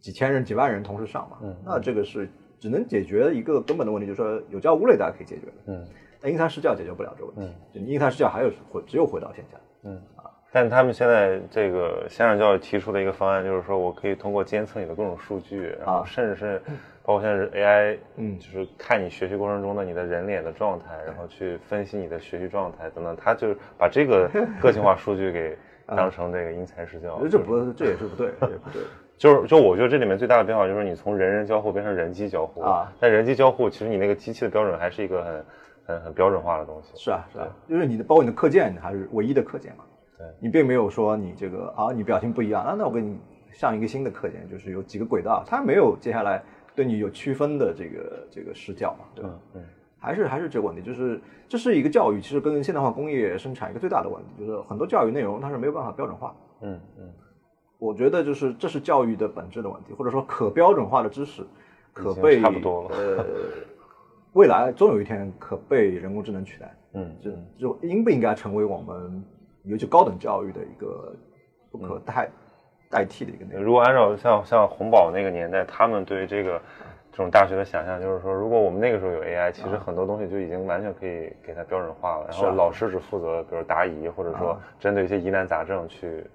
[0.00, 2.28] 几千人、几万人同时上嘛，嗯那这个是
[2.58, 5.86] 只能解决一个根本的问题，就是说有教无类大家可以解决的，嗯
[6.20, 7.42] 但因材施教解决不了这个问题。
[7.42, 9.58] 嗯就你因材施教还有回只有回到线下。
[9.84, 10.00] 嗯。
[10.52, 16.60] 但他们现在这个线上教育提出的一个方案，就是说我可以通过监测你的各种数据，然后啊甚至是
[17.02, 25.56] 包括现在是 AI，嗯就是看你学习过程中的你的人脸的状态，然后去分析你的学习状态等等，他就是把这个 个性化数据给
[25.96, 28.82] 当成这个因材施教这不这也是不对，这也不对。
[29.16, 35.44] 就是就我觉得这里面最大的变化就是你从人人交互变成人机交互啊，但人机交互其实你那个机器的标准还是一个很
[35.86, 36.92] 很很标准化的东西。
[36.96, 39.84] 是啊，是啊，就是你的包括你的课件还是唯一的课件嘛。
[40.22, 43.18] 对你并没有说你这个啊，你表情不一样，那那我给你
[43.50, 46.42] 上一个新的课件，就是有几个轨道，它没有接下来
[46.74, 49.30] 对你有区分的这个这个施教嘛，对吧？
[49.54, 49.62] 嗯嗯
[49.98, 56.34] 还是还是这个问题，就是这是一个教育，其实跟现代化工业生产一个最大的问题，就是很多教育内容它是没有办法标准化。
[56.60, 57.04] 嗯嗯
[57.78, 61.44] 我觉得就是这是教育的本质的问题，或者说可标准化的知识，
[61.92, 63.24] 可被差不多了呃，
[64.32, 66.76] 未来总有一天可被人工智能取代。
[66.94, 69.24] 嗯就就应不应该成为我们
[69.64, 71.14] 尤其高等教育的一个
[71.70, 72.28] 不可代、
[72.90, 73.62] 代替的一个内容？
[73.62, 76.60] 如果按照像像洪堡那个年代，他们对这个
[77.10, 86.26] 这种大学的想象，就是说，如果我们那个时候有 AI，其实很多东西就已经完全可以给它标准化了，然后老师只负责比如答疑，或者说针对一些疑难杂症去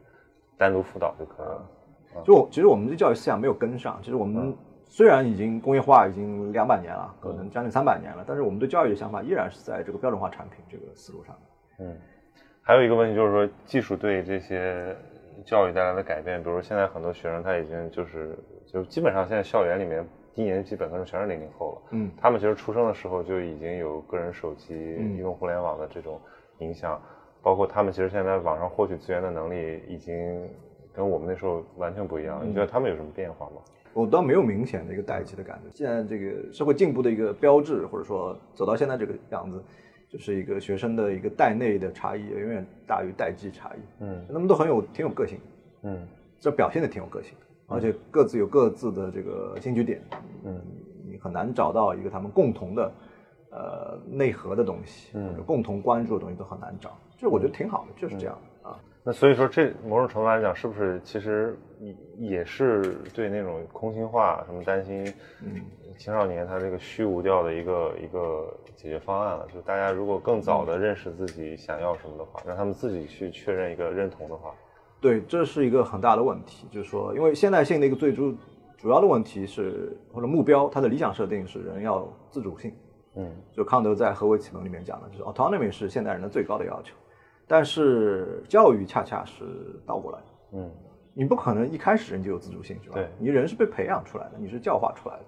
[0.58, 2.24] 单独辅导就可以了。
[2.24, 4.00] 就其实我们的教育思想没有跟上。
[4.02, 11.36] 其实我们虽然已经工业化已经两百年了，可能将近三百年了，但是我们对教育的想法依然是在这个标准化产品这个思路上。
[11.80, 11.96] 嗯，
[12.68, 14.94] 还有一个问题就是说，技术对这些
[15.46, 26.20] 教育带来的改变，比如说现在很多学生他已经就是就基本上现在校园里面低年级本科生全是零零后了，嗯他们其实出生的时候就已经有个人手机、嗯移动互联网的这种
[26.58, 27.02] 影响，
[27.42, 30.46] 包括他们其实现在在网上获取资源的能力已经
[30.94, 32.42] 跟我们那时候完全不一样。
[32.46, 33.62] 你觉得他们有什么变化吗？
[33.94, 35.70] 我倒没有明显的一个代际的感觉。
[35.74, 39.64] 现在这个社会进步的一个标志，或者说走到现在这个样子，
[40.10, 43.80] 就是一个学生的一个代内的差异远远大于代际差异。
[44.00, 44.26] 嗯。
[44.28, 45.40] 他们都很有挺有个性，
[45.84, 46.08] 嗯。
[46.40, 47.36] 这表现的挺有个性，
[47.68, 50.02] 而且各自有各自的这个兴趣点，
[50.46, 50.62] 嗯。
[51.06, 52.92] 你很难找到一个他们共同的
[53.52, 55.44] 呃内核的东西，嗯。
[55.46, 56.98] 共同关注的东西都很难找。
[57.18, 58.80] 这我觉得挺好的，就是这样的啊。
[59.08, 62.82] 那所以说，这某种程度来讲，是不是其实也也是
[63.14, 65.02] 对那种空心化什么担心，
[65.42, 65.62] 嗯，
[65.98, 69.48] 青少年他这个虚无掉的一个一个解决方案了？
[69.54, 74.54] 就大家如果更早的认识自己想要什么的话，让他们自己去确认一个认同的话，
[75.00, 78.36] 对，这是一个很大的问题，就是说，因为现代性的一个最主
[78.76, 82.76] 主要的问题是或者目标，它的理想设定是人要自主性。
[83.16, 86.94] 嗯就康德在《何为启蒙》里面讲的，就是 autonomy 是现代人的最高的要求，
[87.48, 89.46] 但是教育恰恰是
[89.86, 90.26] 倒过来的。
[90.54, 90.72] 嗯
[91.14, 92.96] 你不可能一开始人就有自主性，是吧？
[92.96, 95.24] 对你人是被培养出来的，你是教化出来的。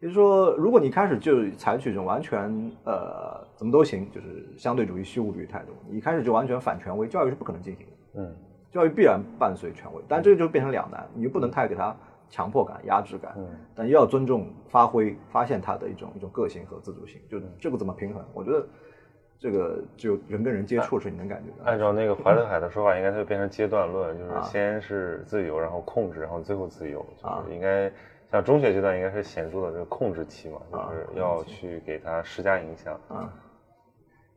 [0.00, 2.50] 也就是说，如果你一开始就采取一种完全
[2.84, 8.20] 呃怎么都行，就是相对主义、虚无主义态度，你一开始就完全反权威，教育是不可能进行的。
[8.20, 8.36] 嗯
[8.72, 11.94] 教育必然伴随权威，但这个就变成两难，你又不能太给他
[12.28, 18.24] 强迫感、压制感，嗯但又要尊重、发挥、发现他的一种一种个性和自主性，就这个怎么平衡？
[18.32, 18.66] 我觉得
[19.40, 21.64] 这个只有人跟人接触是你能感觉到。
[21.70, 27.90] 按照那个怀特海的说法，应该它就变成阶段论，就是啊先是自由，然后控制，然后最后自由，就啊是应该
[28.30, 32.92] 像中学阶段应该是显著的这个控制期嘛，啊就是要去给他施加影响。
[33.08, 33.32] 啊，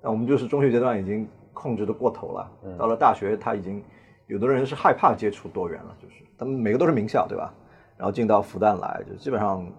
[0.02, 3.84] 那我们就是中学阶段已经控制的过头了，到了大学他已经
[4.28, 7.54] 有的人是害怕接触多元了，就是他们每个都是名校，对吧？
[7.98, 9.70] 然后进到复旦来，就基本上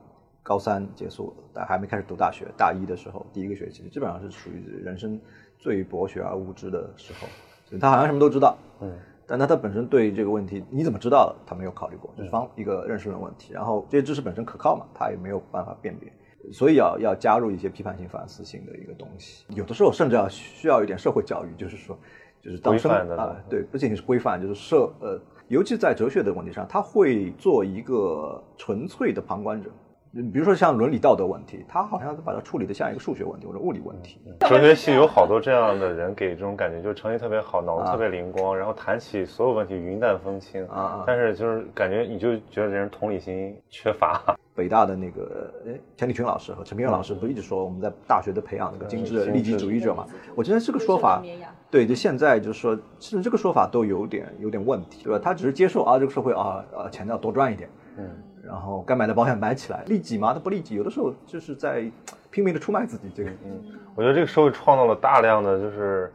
[0.44, 5.18] 高三结束，但还没开始读大学，大一的时候第一个学期基本上是属于人生
[5.58, 7.26] 最博学而无知的时候，
[7.64, 8.94] 所以他好像什么都知道，嗯，
[9.26, 13.54] 但他他本身对这个问题你怎么知道的，他没有考虑过，就是方一个认识论问题。
[13.54, 16.12] 然后这些知识本身可靠嘛，他也没有办法辨别，
[16.52, 19.46] 所以要要加入一些批判性、反思性的一个东西。
[19.48, 21.98] 有的时候甚至要需要一点社会教育，就是说，
[22.42, 29.70] 就是当生啊，对，不仅仅是规范，就是社呃，尤其在哲学的问题上，他会做一个纯粹的旁观者。
[30.16, 34.20] 嗯比如说像伦理道德问题，他好像把它处理的像一个数学问题或者物理问题。
[34.40, 44.22] 哲学系有好多这样的人，给这种感觉，就是成绩特别好，脑子特别灵光，然后谈起所有问题云淡风轻啊啊但是就是感觉你就觉得这人同理心缺乏。
[44.54, 50.06] 北大的那个诶钱理群老师和陈平原老师不是一直说我们在大学的培养那个精致的利己主义者嘛？
[50.36, 51.20] 我觉得这个说法，
[51.68, 55.20] 对，就现在就是说，其实这个说法都有点有点问题，对吧？
[55.20, 58.08] 他只是接受啊，这个社会啊呃钱要多赚一点，嗯，
[58.46, 61.84] 然后该买的保险买起来，利己嘛，他不利己，有的时候就是在
[62.30, 63.62] 拼命的出卖自己，这个嗯
[63.94, 66.12] 我觉得这个社会创造了大量的，就是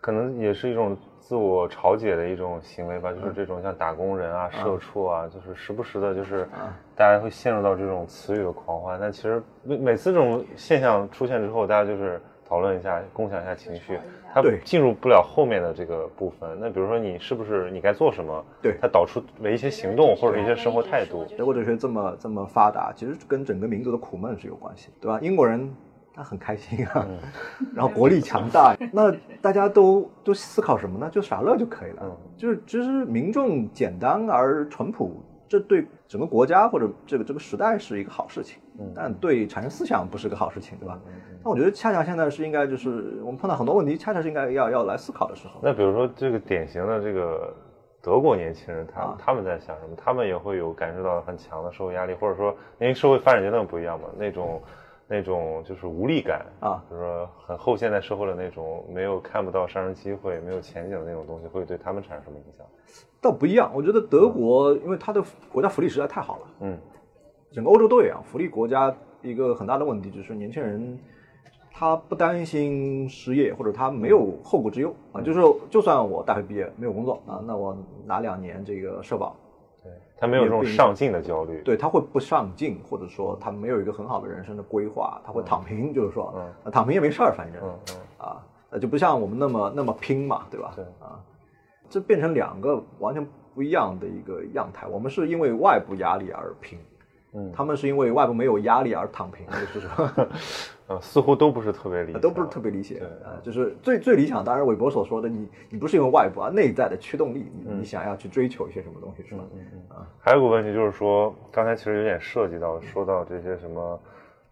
[0.00, 6.48] 可能也是一种自我嘲解的一种行为吧，就是这种像打工人啊、社畜啊，就是时不时的，就是
[6.96, 8.98] 大家会陷入到这种词语的狂欢。
[9.00, 13.98] 但其实每每次这种现象出现之后，大家就是讨论一下，共享一下情绪，
[14.42, 16.48] 它对进入不了后面的这个部分。
[16.60, 18.44] 那比如说你是不是你该做什么？
[18.62, 21.24] 对它导出为一些行动或者一些生活态度。
[21.36, 25.18] 德国哲学这么这么发达，其实跟整个民族的苦闷是有关系，对吧？
[25.22, 25.68] 英国人
[26.14, 27.06] 他很开心啊，
[27.74, 31.08] 然后国力强大， 那大家都都思考什么呢？
[31.10, 32.02] 就傻乐就可以了。
[32.02, 41.00] 嗯就是其实民众简单而淳朴，这对整个国家或者这个这个时代是一个好事情，嗯但对产生思想不是个好事情，对吧？
[41.42, 45.60] 那我觉得恰恰现在是应该就是我们碰到很多问题，恰恰是应该要要来思考的时候。
[45.62, 47.54] 那比如说这个典型的这个
[48.02, 49.96] 德国年轻人，他、啊他们在想什么？
[49.96, 54.60] 他们也会有感受到很强的社会压力，或者说因为社会发展阶段不一样嘛，那种
[55.08, 62.66] 那种就是无力感啊，就是说很后现代社会的那种没有看不到上升机会、没有前景的那种东西，会对他们产生什么影响？
[63.20, 66.42] 倒不一样，我觉得德国因为它的国家福利实在太好了。
[66.60, 66.78] 嗯
[67.50, 70.98] 整个欧洲都一样，福利国家一个很大的问题就是年轻人
[71.72, 79.47] 他不担心失业，或者他没有后顾之忧啊，就是说就算我大学毕业没有工作啊，那我拿两年这个社保，对
[80.20, 81.60] 他没有这种上进的焦虑。
[81.62, 90.72] 对他会不上进，或者说他没有一个很好的人生的规划，他会躺平，就是说嗯啊躺平也没事儿，反正嗯嗯啊，那就不像我们那么那么拼嘛，对吧？
[90.74, 91.18] 对啊，
[91.88, 94.86] 这变成两个完全不一样的一个样态。
[94.86, 96.78] 我们是因为外部压力而拼，
[97.34, 100.10] 嗯他们是因为外部没有压力而躺平，就是说
[100.88, 103.38] 呃，似乎都不是特别理想，都不是特别理想对啊。
[103.42, 109.44] 就是最最理想，当然韦伯所说的，你你不是因为外部啊，内在的驱动力，你嗯你想要去追求一些什么东西，是吧？
[110.18, 114.00] 还有个问题就是说，刚才其实有点涉及到，说到这些什么，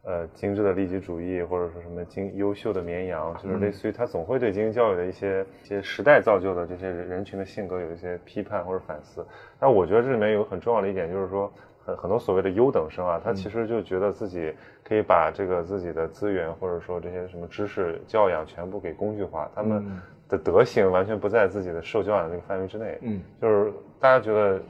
[0.02, 9.26] 呃，精致的利己主义，或者说什么精优秀的绵羊，就是类似于他总会对精英教育的一些一些时代造就的这些人人群的性格有一些批判或者反思。
[9.58, 11.50] 但我觉得这里面有很重要的一点就是说，
[11.86, 22.98] 很很多所谓的优等生啊，他其实就觉得自己可以把这个自己的资源或者说这些什么知识教养全部给工具化，他们嗯的德行完全不在自己的受教养的这个范围之内。
[23.02, 24.60] 嗯，就是大家觉得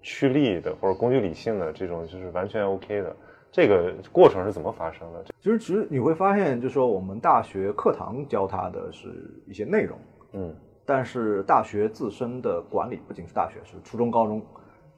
[0.00, 3.14] 趋利的或者工具理性的这种就是完全 OK 的，
[3.52, 5.24] 这个过程是怎么发生的？
[5.40, 9.08] 其实其实你会发现，就是说我们大学课堂教他的是
[9.46, 9.96] 一些内容，
[10.32, 10.52] 嗯
[10.84, 14.42] 但是大学自身的管理不仅是大学，是初中、高中，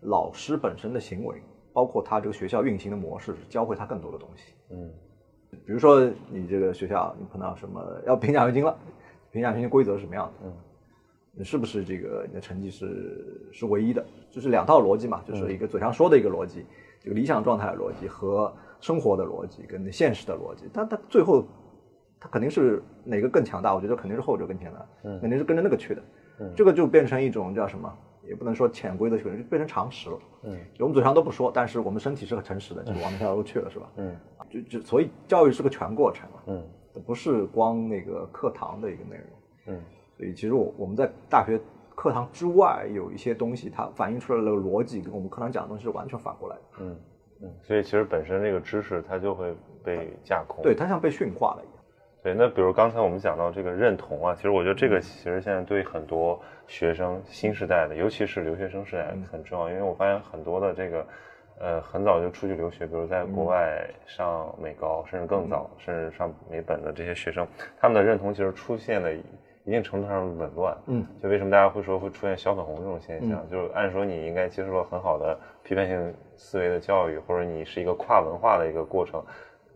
[0.04, 4.54] 老师本身的行为，包括他这个学校运行的模式，教会他更多的东西。
[4.70, 4.90] 嗯
[5.64, 8.76] 比如说你这个学校，你碰到什么要评奖学金了，
[9.30, 10.48] 评奖学金规则是什么样的？
[10.48, 10.52] 嗯，
[11.32, 14.04] 你是不是这个你的成绩是是唯一的？
[14.32, 16.66] 就是两套逻辑嘛，就是一个嘴上说的一个逻辑，
[17.00, 21.44] 这个理想状态的逻辑和生活的逻辑跟现实的逻辑，但它最后
[22.18, 23.76] 他肯定是哪个更强大？
[23.76, 26.02] 我觉得肯定是后者更强大，嗯肯定是跟着那个去的。
[26.40, 27.96] 嗯这个就变成一种叫什么？
[28.28, 30.18] 也不能说潜规则学，就变成常识了。
[30.44, 33.90] 嗯就我们嘴上都不说，但是我们身体是很诚实的，就往那条路去了，是吧？
[33.96, 34.16] 嗯
[34.50, 36.64] 就就所以教育是个全过程嘛，嗯
[37.06, 39.26] 不是光那个课堂的一个内容。
[39.66, 39.82] 嗯
[40.16, 41.60] 所以其实我我们在大学
[41.94, 46.62] 课堂之外有一些东西，它反映出来的逻辑跟我们课堂讲的东西是完全反过来的。
[46.80, 46.96] 嗯
[47.42, 50.62] 嗯，所以其实本身这个知识它就会被架空。
[50.62, 51.73] 对，它像被驯化了一样。
[52.24, 61.06] 对，那比如刚才我们讲到这个认同啊，其实我觉得这个其实现在对很多学生新时代的，尤其是留学生时代很重要，因为我发现很多的这个
[61.60, 67.46] 呃很早就出去留学，比如在国外上美高，甚至更早，甚至上美本的这些学生，
[67.78, 70.74] 他们的认同其实出现了一定程度上的紊乱。
[70.86, 73.46] 嗯，就为什么大家会说会出现小粉红这种现象？
[73.50, 79.22] 就是按说你应该接受了很好的批判性思维的教育，或者你是一个跨文化的一个过程，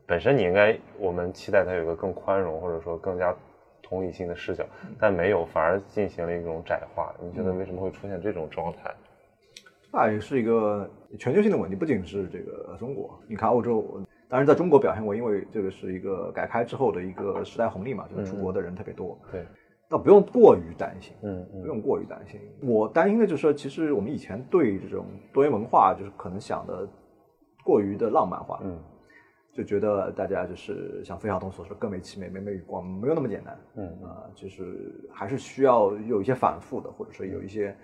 [0.09, 3.37] 本身你应该我们期待它有一个更宽容，或者说更加
[3.83, 4.65] 同理心的视角，
[4.99, 7.15] 但没有，反而进行了一种窄化。
[7.23, 8.91] 你觉得为什么会出现这种状态？
[9.93, 10.89] 那也是一个
[11.19, 13.21] 全球性的问题，不仅是这个中国。
[13.29, 19.19] 你看欧洲，当然在中国表现过，因为这个是一个改开之后的一个时代红利嘛，就是出国的人特别多。
[19.31, 19.45] 对，
[19.91, 22.41] 那不用过于担心，嗯嗯不用过于担心。
[22.63, 25.05] 我担心的就是说，其实我们以前对这种
[25.35, 26.89] 多元文化，就是可能想的
[27.63, 28.79] 过于的浪漫化，嗯
[29.53, 33.59] 就觉得大家就是像费孝通所说，各美其美，美美与光，没有那么简单。
[33.75, 37.77] 嗯啊、就是还是需要有一些反复的，或者说有一些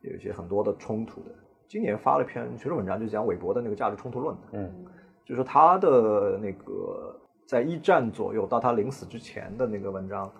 [0.00, 1.30] 有一些很多的冲突的。
[1.68, 4.84] 今年发了一篇学术文章，就讲韦伯的那个价值冲突论，嗯
[5.24, 10.30] 就是说他的那个在一战左右到他临死之前的那个文章，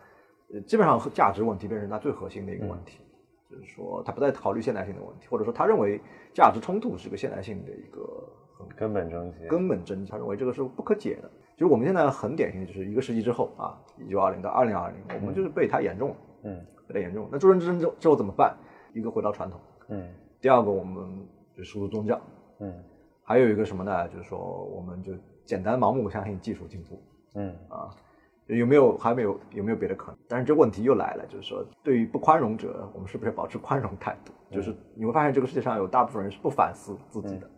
[0.53, 3.01] 呃，基本上和价值问题变成他最核心的一个问题，
[3.51, 6.01] 就是说他不再考虑现代性的问题，或者说他认为
[6.33, 8.46] 价值冲突是个现代性的一个很
[8.77, 9.47] 根本症结。
[9.47, 11.31] 根本症结，他认为这个是不可解的。
[11.57, 17.29] 就是我们现在很典型的，就是一个世纪之后啊，一九二零到二零二零，我们就是被它严重了，嗯被它严重。
[17.33, 18.55] 那诸神之争之后之后怎么办？
[18.93, 20.07] 一个回到传统，嗯
[20.41, 21.27] 第二个我们
[21.57, 22.21] 就输入宗教，
[22.61, 22.75] 嗯
[23.23, 24.07] 还有一个什么呢？
[24.09, 25.13] 就是说我们就
[25.45, 27.03] 简单盲目相信技术进步
[27.35, 27.89] 嗯啊，
[28.49, 30.19] 有没有还没有有没有别的可能？
[30.29, 34.33] 但是这个问题又来了，就是说对于不宽容者，我们是不是保持宽容态度？
[34.51, 37.47] 就是你会发现这个世界上有大部分人是不反思自己的。
[37.47, 37.51] 嗯，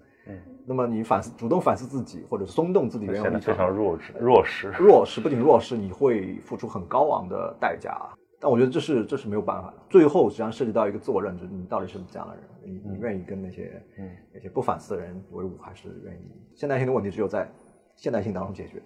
[0.66, 4.68] 那么你反思主动反思自己，或者松动自己原有显得非，常弱势弱势。
[4.79, 7.99] 弱势不仅弱势，你会付出很高昂的代价。
[8.41, 9.76] 但我觉得这是这是没有办法的。
[9.91, 16.31] 最后实际上涉及到一个自我认知，你到底是这样的人，你你愿意跟那些嗯那些不反思的人为伍，还是愿意？
[16.55, 17.51] 现代性的问题只有在
[17.97, 18.81] 现代性当中解决。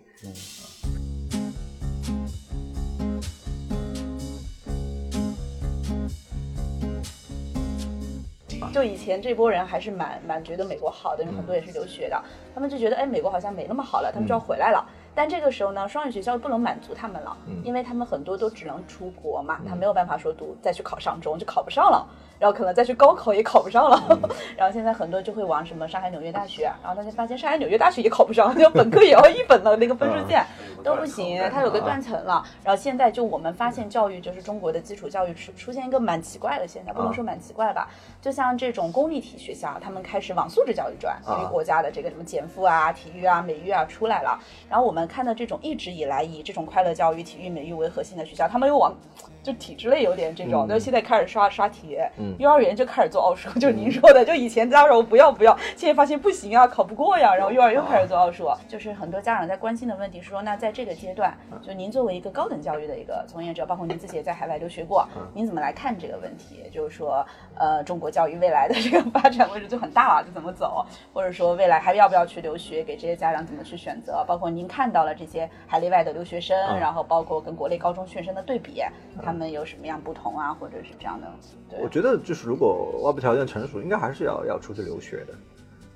[8.73, 12.21] 就以前这波人还是蛮蛮觉得美国好的，因为很多也是留学的，
[12.55, 14.85] 他们就觉得哎，美国好像没那么好了，他们就要回来了。
[15.15, 22.09] 但这个时候呢，双语学校不能满足他们了，因为他们很多都只能出国嘛，他没有办法说读再去考上中就考不上了，
[22.39, 24.03] 然后可能再去高考也考不上了，
[24.57, 30.43] 然后现在很多就会往什么上海、纽约大学，然后他就发现上海、纽约大学也考不上，就本科也要一本了，那个分数线
[30.83, 32.45] 都不行，它有个断层了。
[32.65, 37.89] 然后现在就我们发现教育就是中国的基础教育出出现一个蛮奇怪的现象，不能说蛮奇怪吧，
[38.21, 44.39] 就像这种公立体学校，他们开始往素质教育转，因为国家的这个什么减负啊、体育啊、美育啊出来了。
[44.69, 48.95] 然后我们看到这种一直以来以这种快乐教育、体育、美育为核心的学校，他们又往
[49.43, 51.99] 就体制类有点这种，就现在开始刷刷题，
[52.39, 66.63] 幼儿园就开始做奥数，就是您说的，就以前家长我不要不要，现在发现不行啊，考不过呀，然后幼儿园又开始做奥数，就是很多家长在关心的问题是说，那在这个阶段，就您作为一个高等教育的一个从业者，包括您自己也在海外留学过，您怎么来看这个问题？
[66.73, 67.27] 就是说，
[67.57, 74.25] 呃，中国教育未来的这个发展位置就很大了，就怎么走，或者说未来还要不要去留学，给这些家长怎么去选择？
[74.27, 78.83] 包括您看到了这些海内外的留学生，然后包括跟国内高中学生的对比，
[79.23, 81.33] 他们有什么样不同啊，或者是这样的？
[81.69, 85.35] 对我觉得就是如果外部条件成熟，应该还是要要出去留学的。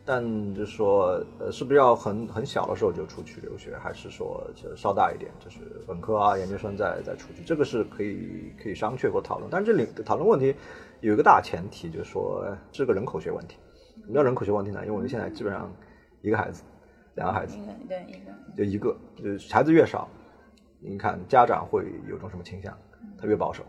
[0.09, 0.23] 但
[0.55, 9.51] 就是说，呃，是不是要很很小的时候就出去留学，还是说就稍大一点，就是本科啊、研究生再再出去，这个是可以可以商榷或讨论。
[9.51, 10.55] 但是这里讨论问题
[11.01, 13.57] 有一个大前提，就是说呃是个人口学问题。
[14.01, 14.79] 什么叫人口学问题呢？
[14.83, 15.69] 因为我们现在基本上
[16.23, 16.63] 一个孩子、
[17.17, 18.33] 两个孩子一个对一个。
[18.57, 20.09] 就一个，就是孩子越少，
[20.79, 22.73] 你看家长会有种什么倾向？
[23.19, 23.65] 他越保守，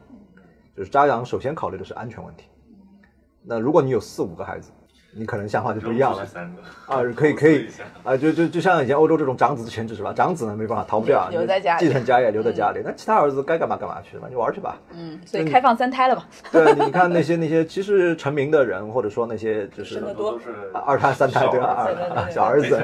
[0.75, 2.49] 就是家长首先考虑的是安全问题。
[3.43, 4.71] 那如果你有四五个孩子，
[5.11, 6.25] 你可能想法就不一样了。
[6.87, 7.67] 啊，可以可以。
[8.03, 10.13] 啊，就就就像以前欧洲这种长子牵制是吧？
[10.13, 11.85] 长子呢没办法逃不掉， 留在家里。
[11.85, 14.77] 继承家业留在家里，那其他儿子该干嘛干嘛去吧，你玩去吧。
[14.91, 20.39] 嗯，所以开放三胎了吧， 对，你看那些那些其实成名的人，或者说那些就是生得多。
[20.39, 21.87] 是啊二胎三胎对吧？
[22.15, 22.79] 二小儿子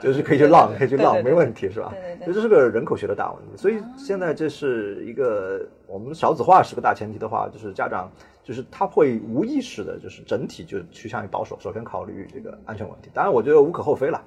[0.00, 1.92] 就是可以去浪，可以去浪，没问题是吧？
[1.92, 2.24] 对对对。
[2.24, 3.56] 所以这是个人口学的大问题。
[3.56, 8.10] 所以现在这是一个我们少子化是个大前提的话，就是家长
[8.48, 13.10] 就是他会无意识的，就是整体就趋向于保守，首先考虑这个安全问题。
[13.12, 14.24] 当然，我觉得无可厚非了。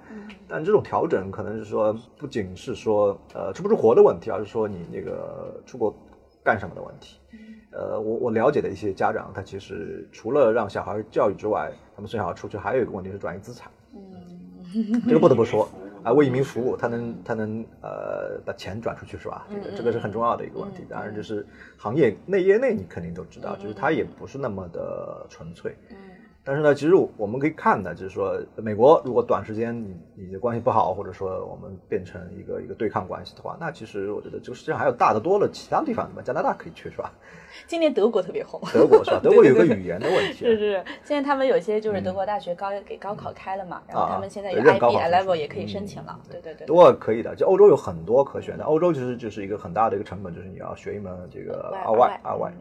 [0.47, 5.91] 但这种调整可能是说，不仅是说呃出不出国的问题，而是说你那个出国
[6.43, 7.17] 干什么的问题。
[7.72, 13.72] 呃，我我了解的一些家长，他其实除了让小孩教育之外，他们送小孩出去还有一个问题是转移资产。
[13.95, 15.67] 嗯这个不得不说
[16.04, 19.47] 啊，为人民服务，他能他能呃把钱转出去是吧？
[19.49, 20.86] 这个这个是很重要的一个问题。
[20.89, 21.45] 当然，就是
[21.78, 25.78] 行业内业内你肯定都知道，就是它也不是那么的纯粹。
[26.44, 36.22] 但是呢，其实我们可以看的，就是说，美国如果短时间你你的关系不好，或者说我们变成一个一个对抗关系的话，那其实我觉得这个世界上还有大的多了其他地方，对吧？
[36.24, 37.14] 加拿大可以去是吧？
[37.68, 39.20] 今年德国特别红，德国是吧？
[39.24, 40.84] 德国有个语言的问题，是是。
[41.04, 46.66] 现在他们有些就是德国大学高给高考开了嘛，然后他们现在有认高 IB 考 level 也可以申请了，对对对。
[46.66, 48.64] 德国可以的，就欧洲有很多可选的。
[48.64, 52.52] 欧洲其实就是一个很大的一个成本，就是你要学一门这个二外二外，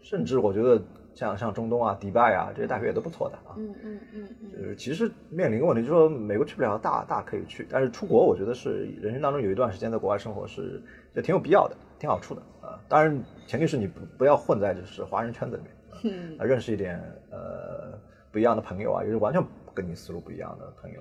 [0.00, 0.80] 甚至我觉得
[1.18, 3.56] 像像中东啊、迪拜啊这些大学也都不错的啊。
[3.56, 4.52] 嗯嗯嗯嗯。
[4.52, 10.80] 就是其实面临一个问题，就是说美国去不了，大大可以去，但是出国我觉得是人生当中有一段时间在国外生活是
[11.12, 12.78] 就挺有必要的，挺好处的啊。
[12.88, 17.00] 当然前提是你不不要混在就是华人圈子里面，啊，认识一点
[17.32, 17.98] 呃
[18.30, 19.44] 不一样的朋友啊，也是完全
[19.74, 21.00] 跟你思路不一样的朋友。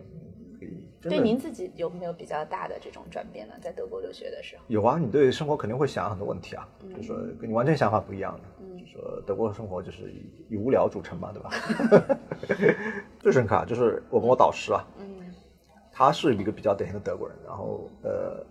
[1.01, 3.53] 对您自己有没有比较大的这种转变呢？
[3.61, 12.77] 在德国留学的时候，有啊，你对生活肯定会想很多问题啊，就说跟你完全想法不一样的，就说德国生活就是以以无聊著称嘛，对吧？
[13.19, 15.05] 最深刻就是我跟我导师啊，嗯，
[15.91, 18.45] 他是一个比较典型的德国人，然后呃，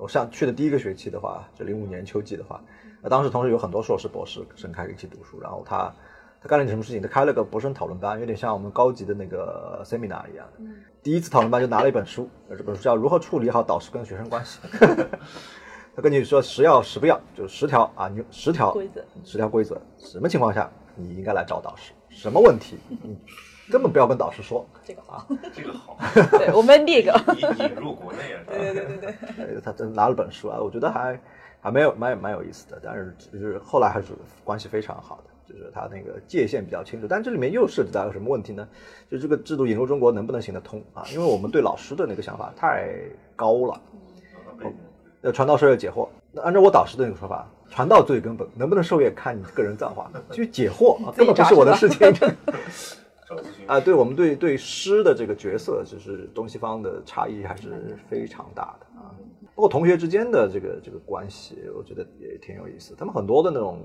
[0.00, 2.62] 我上去的第一个学期的话，就零五年秋季的话，
[3.00, 5.94] 那当时同时有很多硕士博士生开一起读书，然后他
[6.42, 7.00] 他干了点什么事情？
[7.00, 10.64] 他开了个博士生讨论班，有点像我们高级的那个 seminar 一样的。
[11.02, 14.58] 第一次讨论班就拿了一本书，这本书叫《如何处理好导师跟学生关系》。
[15.94, 21.92] 他跟你说十要十不要，就是十条啊，你十条规则，十条规则，什么情况下你应该来找导师？
[22.08, 23.16] 什么问题你
[23.70, 24.66] 根本不要跟导师说。
[24.82, 25.96] 这个好，这个好，
[26.38, 29.60] 对我们第一个引引入国内啊，对对对对对。
[29.62, 31.20] 他真拿了本书啊，我觉得还
[31.60, 34.08] 还蛮有蛮蛮有意思的，但是就是后来还是
[34.42, 35.31] 关系非常好的。
[35.52, 38.66] 就是它那个界限比较清楚，但这里面又涉及到一个什么问题呢？
[39.10, 41.04] 就这个制度引入中国能不能行得通啊？
[41.12, 42.88] 因为我们对老师的那个想法太
[43.36, 43.80] 高了，
[45.20, 46.08] 要传道授业解惑。
[46.32, 50.10] 那按照我导师的那个说法，传道最根本，能不能授业看你个人造化。
[50.30, 52.00] 至于解惑啊， 根本不是我的事情。
[53.66, 59.12] 啊，对我们对对师的这个角色，就是东西方的差异还是非常大的啊。
[59.54, 62.94] 包括同学之间的这个这个关系，我觉得也挺有意思。
[62.96, 63.78] 他们很多的那种。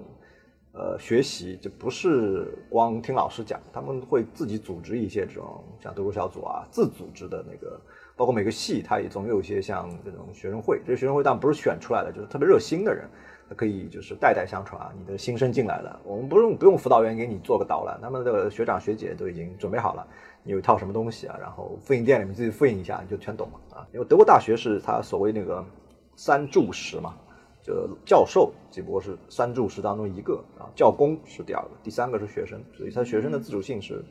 [0.77, 7.81] 呃，学习就不是光听老师讲，他们会自己组织一些这种像德国小组啊，自组织的那个，
[8.15, 10.79] 包括每个系，它也总有一些像这种学生会。
[10.85, 13.09] 这学生会当然不是选出来的，就是特别热心的人，
[13.49, 14.93] 他可以就是代代相传啊。
[14.95, 20.05] 你的新生进来了，我们不用不用辅导员给你做个导览，他们的学长学姐都已经准备好了，
[20.43, 23.87] 你有一套什么东西啊，然后复印店里面自己复印一下，你就全懂了啊。
[23.91, 25.65] 因为德国大学是它所谓那个
[26.15, 27.15] 三柱石嘛。
[27.67, 34.01] 就教授只不过是三柱石当中一个啊，教工是第二个，第三个是学生，所以他学生的自主性是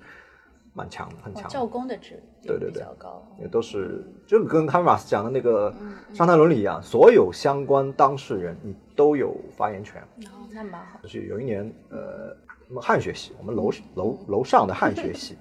[0.75, 1.49] 蛮强的，很强。
[1.49, 5.75] 教工的质对对对比较高，也都是就跟哈马斯讲的那个
[6.13, 10.03] 商谈伦理一样，所有相关当事人你都有发言权。
[10.03, 10.99] 哦，那蛮好。
[11.03, 12.37] 就是有一年呃，
[12.79, 15.35] 汉学系，我们楼楼楼上的汉学系，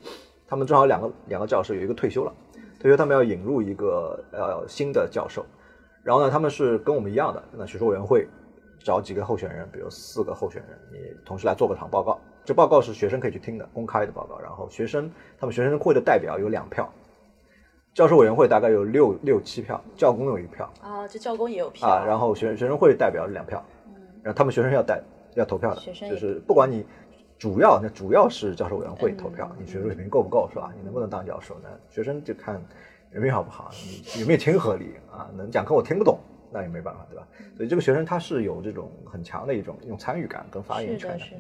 [0.48, 2.34] 他们正好两个两个教授有一个退休了，
[2.80, 5.46] 退休他们要引入一个呃新的教授。
[6.06, 8.28] 然后呢，他们是跟我们一样的，那学术委员会
[8.84, 12.20] 找几个候选人，比如四个候选人，你同时来做个场报告。
[12.44, 14.38] 这报告是学生可以去听的，公开的报告。
[14.38, 16.88] 然后学生他们学生会的代表有两票，
[17.96, 20.72] 教授委员会大概有六六七票，教工有一票。
[20.80, 22.06] 啊，这教工也有票啊。
[22.06, 23.66] 然后学学生会代表两票，
[24.22, 25.02] 然后他们学生要代
[25.34, 26.86] 要投票的，就是不管你
[27.40, 30.72] 主要那主要是教授委员会投票，你学术水平够不够是吧？
[30.78, 31.70] 你能不能当教授呢？
[31.90, 32.64] 学生就看。
[33.12, 33.72] 人品好不好？
[34.14, 35.30] 你有没有亲和力啊？
[35.38, 36.20] 能讲课我听不懂，
[36.52, 37.28] 那也没办法，对吧？
[37.56, 41.20] 所以这个学生他是有这种很强的一种一种参与感跟发言权的。
[41.20, 41.40] 是的，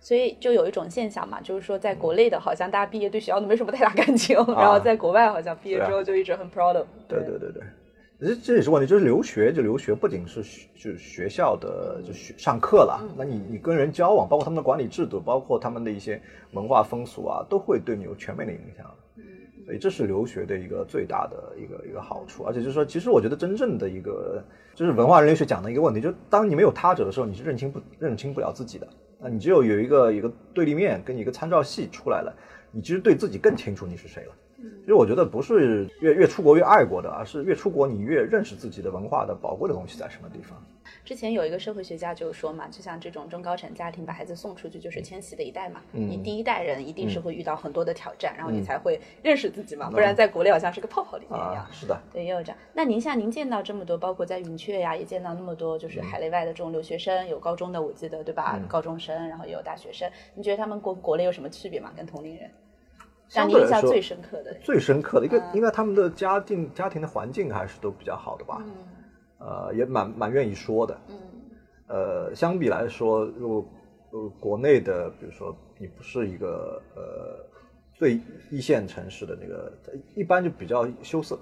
[0.00, 6.86] 所以就有一种现象嘛，就是说在国内的好像大家毕业对学校都没什么太大感情，然后在国外好像毕业之后就一直很 proud of。
[7.06, 7.62] 对对对对，
[8.20, 10.42] 这这也是问题，就是留学就留学，不仅是
[10.74, 16.20] 就是学校的就学上课了，那你你跟人交往，包括他们的管理制度，包括他们的一些
[16.52, 18.86] 文化风俗啊，都会对你有全面的影响。
[19.78, 24.42] 这是留学的一个最大的一个一个好处，而且就是说，其实我觉得真正的一个
[24.74, 28.86] 就是文化人类学讲的一个问题，就当你没有他者的时候，你是认清不认清不了自己的。
[29.18, 32.34] 那你只有有一个一个对立面跟你一个参照系出来了，
[32.70, 34.32] 你其实对自己更清楚你是谁了。
[34.80, 40.60] 其实我觉得不是越越出国越爱国的，而是越出国你越认识自己的文化的宝贵的东西在什么地方。
[41.04, 45.80] 之前有一个社会学家就说嘛，就像这种中高产家庭把孩子送出去，就是迁徙的一代嘛。
[45.90, 51.66] 你第一代人一定是会遇到很多的挑战，然后你才会认识自己嘛，不然在国内好像是个泡泡里面一样。
[51.72, 52.58] 是的，对，也有这样。
[52.72, 58.60] 那您像您见到这么多，包括在云雀呀，也见到那么多，就是海内外的这种留学生，有高中的，我记得对吧？
[58.68, 60.10] 高中生，然后也有大学生。
[60.34, 61.92] 你觉得他们国国内有什么区别吗？
[61.96, 62.50] 跟同龄人？
[63.32, 64.54] 让你印象最深刻的？
[64.62, 68.62] 最深刻的一个，应该他们的家境家庭的环境还是都比较好的吧？
[69.38, 70.98] 呃，也蛮蛮愿意说的。
[71.08, 71.16] 嗯。
[71.88, 73.64] 呃，相比来说，如果
[74.12, 77.44] 呃国内的，比如说你不是一个呃
[77.92, 78.18] 最
[78.50, 79.72] 一线城市的那个，
[80.14, 81.38] 一般就比较羞涩，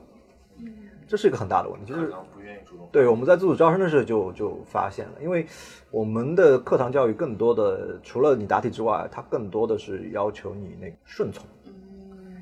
[1.07, 2.88] 这是一个很大的问题，就是不愿意主动。
[2.91, 5.47] 对，我们在自主招生的时候就就发现了，因为
[5.91, 11.47] 我们的课堂教育更多的除了你答题之外，它更多的是要求你那个顺从，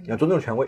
[0.08, 0.66] 你要尊重权威，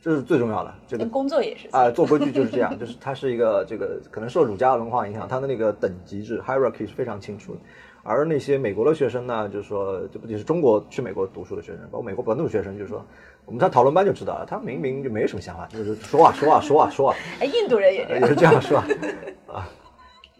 [0.00, 0.74] 这是最重要的。
[0.88, 7.60] 这个工作也是啊、做规矩就是这样，就是它是一个这个可能受儒家文化影响，它的那个等级制 hierarchy 是非常清楚的。
[8.02, 13.04] 而那些美国的学生呢，就是说，这不仅是中国去美国读书的学生，包括美国本土学生，就是说，
[13.44, 18.26] 我们在讨论班就知道了，他明明就没什么想法，就是说啊说啊说啊说啊，哎，印度人也。
[18.26, 18.86] 是这样是吧？
[19.52, 19.68] 啊，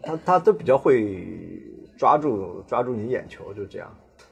[0.01, 1.23] 他他都比较会
[1.95, 3.87] 抓住抓住你眼球，就是这样。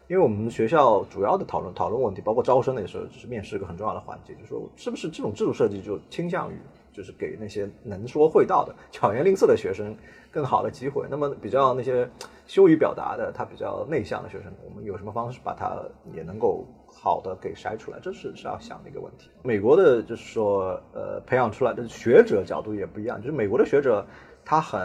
[0.10, 6.55] 因为我们学校主要的讨论讨论问题，包括招生的时候，就是面试一个很重要的环节，就是说是不是这种制度设计就倾向于
[6.91, 9.95] 就是给那些能说会道的、巧言令色的学生
[10.32, 11.05] 更好的机会。
[11.12, 12.10] 那么比较那些
[12.47, 15.80] 羞于表达的、他比较内向的学生，我们有什么方式把他
[16.12, 17.99] 也能够好的给筛出来？
[18.01, 19.30] 这是是要想的一个问题。
[19.43, 24.03] 美国的就是说，呃，培养出来的学者角度也不一样，就是美国的学者
[24.43, 24.82] 他很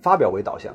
[0.00, 0.74] 发表为导向，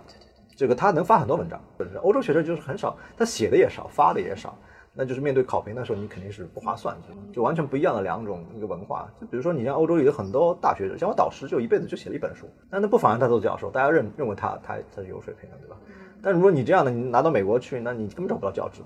[0.57, 1.61] 这个他能发很多文章，
[2.01, 4.57] 欧洲学者就是很少，他写的也少，发的也少。
[4.91, 9.07] 那就是面对考评的时候，你肯定是不划算的，就完全不一样的两种一个文化。
[9.21, 15.77] 就比如说，你像欧洲里有很多大学者，像我导师就一辈子就写了一本书，但那不妨碍他做教授，大家认认为他他他是有水平的，对吧？
[16.23, 18.81] 但如果你这样的，你拿到美国去，那你根本找不到教职。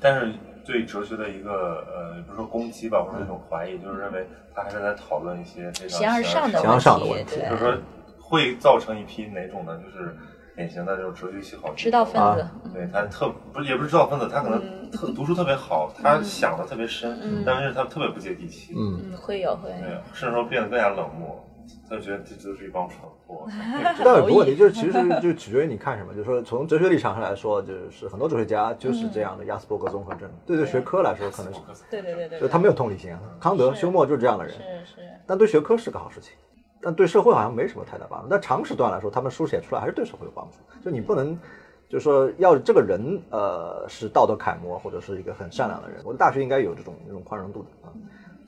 [0.00, 0.32] 但是
[0.64, 7.76] 对哲学的一个呃，也不是说攻击吧，或者一种怀疑，就是认为他还是在讨论一些非常形而上的形而上的问题，就是说
[8.20, 9.76] 会造成一批哪种呢？
[9.84, 10.16] 就是
[10.54, 19.76] 典型的这种哲学系好知道分子啊，对他特不是也不是知道分子，他可能特读书特别好，他想的特别深，但是他特别不接地气，嗯，嗯，会有会有。
[19.76, 21.44] 对，甚至说变得更加冷漠，
[21.88, 23.46] 他就觉得这就是一帮蠢货。
[23.96, 26.12] 这倒有个问题，就是其实就取决于你看什么。
[26.12, 30.28] 就是说，从哲学立场上来说，就是很多哲学家就是这样的亚斯伯格综合症。
[30.44, 33.20] 对对学科来说，可能是对对对对，就他没有同理心啊。
[33.40, 36.32] 康德、休谟就是这样的人，是是，但对学科是个好事情，
[36.82, 38.26] 但对社会好像没什么太大帮助。
[38.30, 40.56] 但长时段来说，他们书写出来还是对社会有帮助。
[40.84, 41.38] 就你不能，
[41.88, 46.00] 就是说要这个人呃是道德楷模，或者是一个很善良的人。
[46.04, 47.92] 我的大学应该有这种这种宽容度的啊。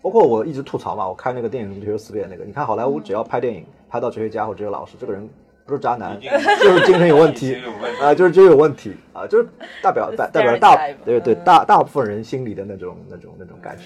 [0.00, 5.28] 包括我一直吐槽嘛，我看那个电影《哲学思辨》那个，你看好莱坞只要拍电影拍到哲学家或哲学老师，这个人
[5.64, 7.62] 不是渣男，就是精神有问题
[8.00, 9.46] 啊，就是就有问题啊，就是
[9.80, 13.84] 代表代代表大对对嗯大大部分人心里的那种那种那种感觉。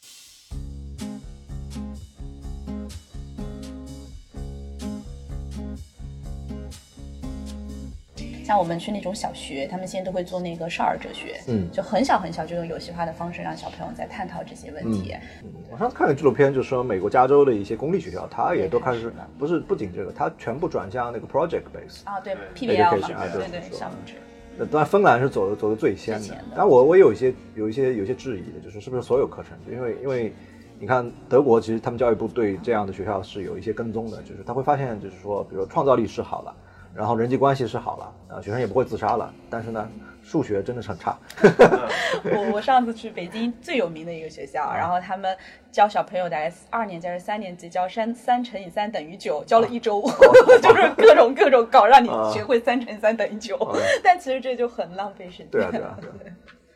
[8.46, 15.12] 像我们去那种小学，他们现在都会做那个少儿哲学，嗯就很小很小，就用游戏化的方式让小朋友在探讨这些问题。
[15.68, 22.04] 我上次看了纪录片，就是说美国加州的一些公立学校，它也都开始不是不仅这个，它全部转向那个 project base。
[22.04, 24.14] 啊，对对 PBL 对对，对说项目制。
[24.56, 30.32] 那当然，芬兰是走的走的最先的但我我也有一些有一些有一些质疑的，就是是不是所有课程，因为因为
[30.78, 36.54] 你看德国其实他们教育部对这样的学校是有一些跟踪的，就是他会发现就是说，比如创造力是好了，
[36.96, 39.86] 然后人际关系是好了，啊，学生也不会自杀了，但是呢，
[40.22, 41.18] 数学真的是很差。
[42.24, 45.36] 我我上次去北京最有名的一个学校，然后他们
[45.70, 50.02] 教小朋友大概二年级还是三年级教三三乘以三等于九，教了一周
[50.62, 53.58] 就是各种各种搞让你学会三乘以三等于九，
[54.02, 55.48] 但其实这就很浪费时间。
[55.50, 56.14] 对啊，对啊，对啊。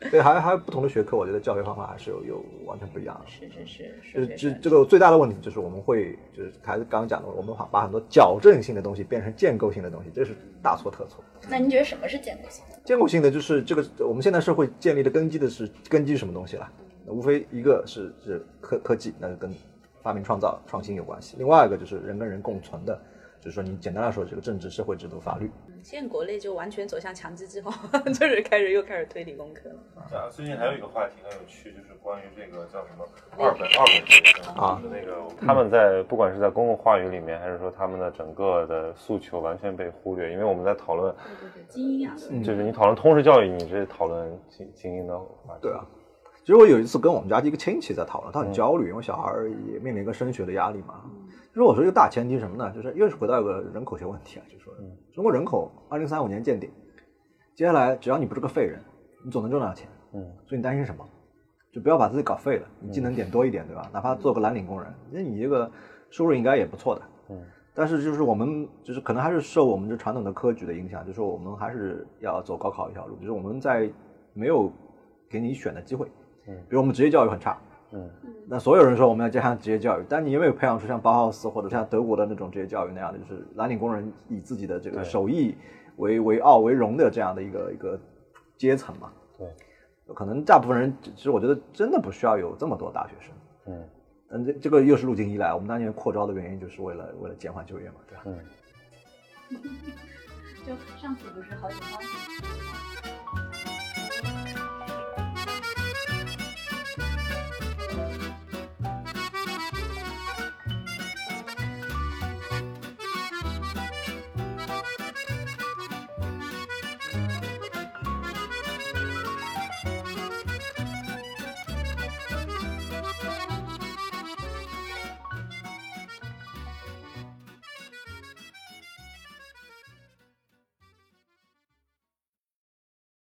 [0.09, 3.29] 对，还还有不同的学科，我觉得教学方法还是有有完全不一样的。
[3.29, 11.23] 是是是，就是是这这个最大的问题就是我们会就是还是刚刚讲的，我们把把很多矫正性的东西变成建构性的东西，这是大错特错。
[11.47, 12.79] 那您觉得什么是建构性的？
[12.83, 16.71] 建构性的就是这个我们现在社会建立的根基的是根基是什么东西啦？
[17.05, 19.53] 那无非一个是是科科技，那就跟
[20.01, 22.99] 发明创造创新有关系；另外一个就是人跟人共存的，
[23.39, 25.51] 就是说你简单来说，这个政治、社会制度、法律。
[25.83, 27.71] 现在国内就完全走向强制计划，
[28.05, 29.75] 就是开始又开始推理工科了。
[30.17, 33.05] 啊，最近还有一个话题很有趣，就是关于这个叫什么
[33.37, 45.61] 二本二本学生啊就是那个他们在不管是在公共话语里面，还是说他们的整个的诉求完全被忽略，因为我们在讨论，对对对，精英啊，就是你讨论通识教育，你这讨论精精英的话题。
[45.61, 45.85] 对啊，
[46.41, 49.33] 其实我有一次跟我们家的一个亲戚在讨论，他很焦虑，因为小孩
[49.71, 51.01] 也面临一个升学的压力嘛。
[51.53, 52.71] 就是我说一个大前提是什么呢？
[52.73, 54.73] 就是又是回到一个人口学问题啊，就是说
[55.13, 56.69] 中国人口二零三五年见顶，
[57.55, 58.81] 接下来只要你不是个废人，
[59.25, 59.89] 你总能挣到钱。
[60.13, 61.05] 嗯，所以你担心什么？
[61.73, 63.89] 就不要把自己搞废了，你技能点多一点，对吧？
[63.93, 65.71] 哪怕做个蓝领工人，那你这个
[66.09, 67.01] 收入应该也不错的。
[67.29, 67.41] 嗯，
[67.73, 73.89] 但是就是我们就是可能还是受我们这传统的科举的影响，就是说我们还是要走高考一条路，就是我们在
[74.33, 74.69] 没有
[75.29, 76.07] 给你选的机会。
[76.47, 77.57] 嗯，比如我们职业教育很差，
[77.93, 78.09] 嗯，
[78.47, 85.55] 那所有人说我们要加强职业教育，但你有没有培养出像包豪斯或者像德国的那种职业教育那样的，就是蓝领工人以自己的这个手艺
[85.97, 87.99] 为为傲为荣的这样的一个一个
[88.57, 89.11] 阶层嘛？
[89.37, 89.47] 对，
[90.15, 93.33] 可能大部分人，其实我觉得真的不需要有这么多大学生，
[93.67, 93.89] 嗯
[94.29, 95.53] 嗯，这这个又是路径依赖。
[95.53, 98.23] 我们当年扩招的原因就是为了为了减缓就业嘛，对吧？
[98.25, 98.39] 嗯。
[100.63, 101.99] 就上次不是好几方